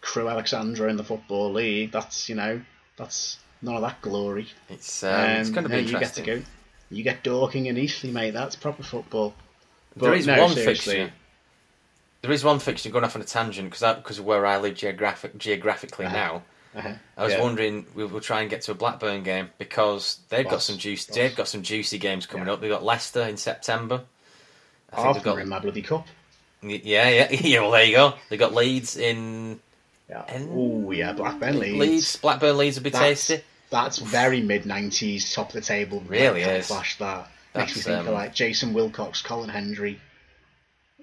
[0.00, 1.90] Crewe Alexandra in the football league.
[1.90, 2.62] That's you know,
[2.96, 4.46] that's none of that glory.
[4.68, 6.24] it's um, it's Um, going to no, be you get to interesting.
[6.40, 6.42] go.
[6.88, 8.30] You get Dorking and Eastleigh, mate.
[8.30, 9.34] That's proper football.
[9.96, 10.94] There But is no, one seriously.
[10.94, 11.12] fixture.
[12.22, 14.74] There is one fixture going off on a tangent because because of where I live
[14.76, 16.14] geographic geographically Uh-huh.
[16.16, 16.42] now.
[16.76, 16.92] Uh-huh.
[17.16, 17.40] I was Yeah.
[17.42, 21.06] wondering we will try and get to a Blackburn game because they've got some juice.
[21.06, 21.16] boss.
[21.16, 22.52] They've got some juicy games coming Yeah.
[22.52, 22.60] up.
[22.60, 24.02] They've got Leicester in September.
[24.92, 26.06] I think Half they've got in my bloody cup.
[26.62, 27.60] yeah yeah yeah.
[27.60, 28.14] Well, there you go.
[28.28, 29.58] They got Leeds in
[30.08, 30.24] Yeah.
[30.52, 31.78] Oh yeah, Blackburn Leeds.
[31.78, 32.16] Leeds.
[32.16, 33.42] Blackburn Leeds would be That's, tasty.
[33.70, 36.04] that's very mid '90s, top of the table.
[36.06, 36.66] Really like, is.
[36.68, 39.98] Flash that makes me think um, of like Jason Wilcox, Colin Hendry.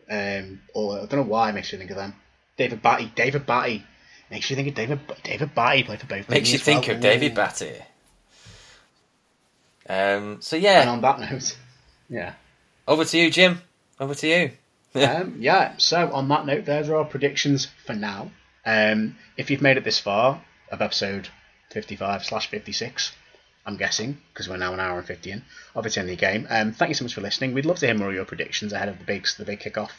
[0.09, 2.13] Um, or I don't know why it makes me think of them.
[2.57, 3.11] David Batty.
[3.15, 3.83] David Batty
[4.33, 4.99] makes you think of David.
[5.23, 6.29] David Batty played for both.
[6.29, 6.95] Makes you think well.
[6.95, 7.35] of David.
[7.35, 7.73] Batty.
[9.87, 10.41] Um.
[10.41, 10.81] So yeah.
[10.81, 11.57] And on that note,
[12.09, 12.33] yeah.
[12.87, 13.61] over to you, Jim.
[13.99, 14.51] Over to you.
[14.95, 18.31] um, yeah, so on that note, those are our predictions for now.
[18.65, 21.29] Um, if you've made it this far of episode
[21.71, 23.11] 55 slash 56,
[23.65, 25.41] I'm guessing, because we're now an hour and 50 in,
[25.73, 27.53] of It's Only a Game, um, thank you so much for listening.
[27.53, 29.91] We'd love to hear more of your predictions ahead of the big, the big kickoff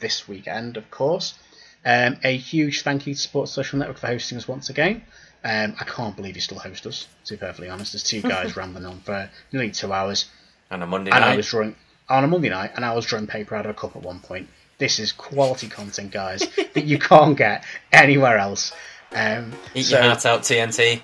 [0.00, 1.38] this weekend, of course.
[1.84, 5.02] Um, a huge thank you to Sports Social Network for hosting us once again.
[5.44, 7.92] Um, I can't believe you still host us, to be perfectly honest.
[7.92, 10.26] There's two guys rambling on for nearly two hours
[10.70, 11.74] And a Monday and I was drawing
[12.08, 14.20] on a Monday night, and I was drawing paper out of a cup at one
[14.20, 14.48] point.
[14.78, 18.72] This is quality content, guys, that you can't get anywhere else.
[19.12, 21.02] Um, Eat so your heart out, TNT.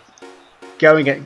[0.78, 1.20] Going at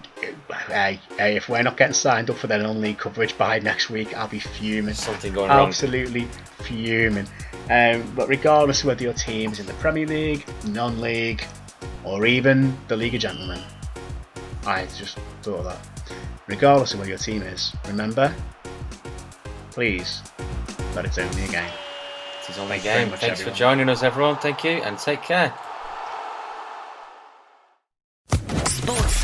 [0.69, 4.17] hey, hey, if we're not getting signed up for the non-league coverage by next week,
[4.17, 4.95] I'll be fuming.
[4.95, 5.69] Something going wrong.
[5.69, 6.29] Absolutely
[6.65, 7.27] fuming.
[7.71, 11.45] Um, but regardless of whether your team is in the Premier League, non-league,
[12.05, 13.61] or even the League of Gentlemen,
[14.67, 15.79] I just thought of that.
[16.49, 18.35] Regardless of where your team is, remember,
[19.71, 20.23] please,
[20.95, 21.71] that it's only a game.
[22.43, 23.11] It is only a Thank you very game.
[23.11, 23.53] Thanks everyone.
[23.53, 24.37] for joining us, everyone.
[24.37, 25.55] Thank you, and take care.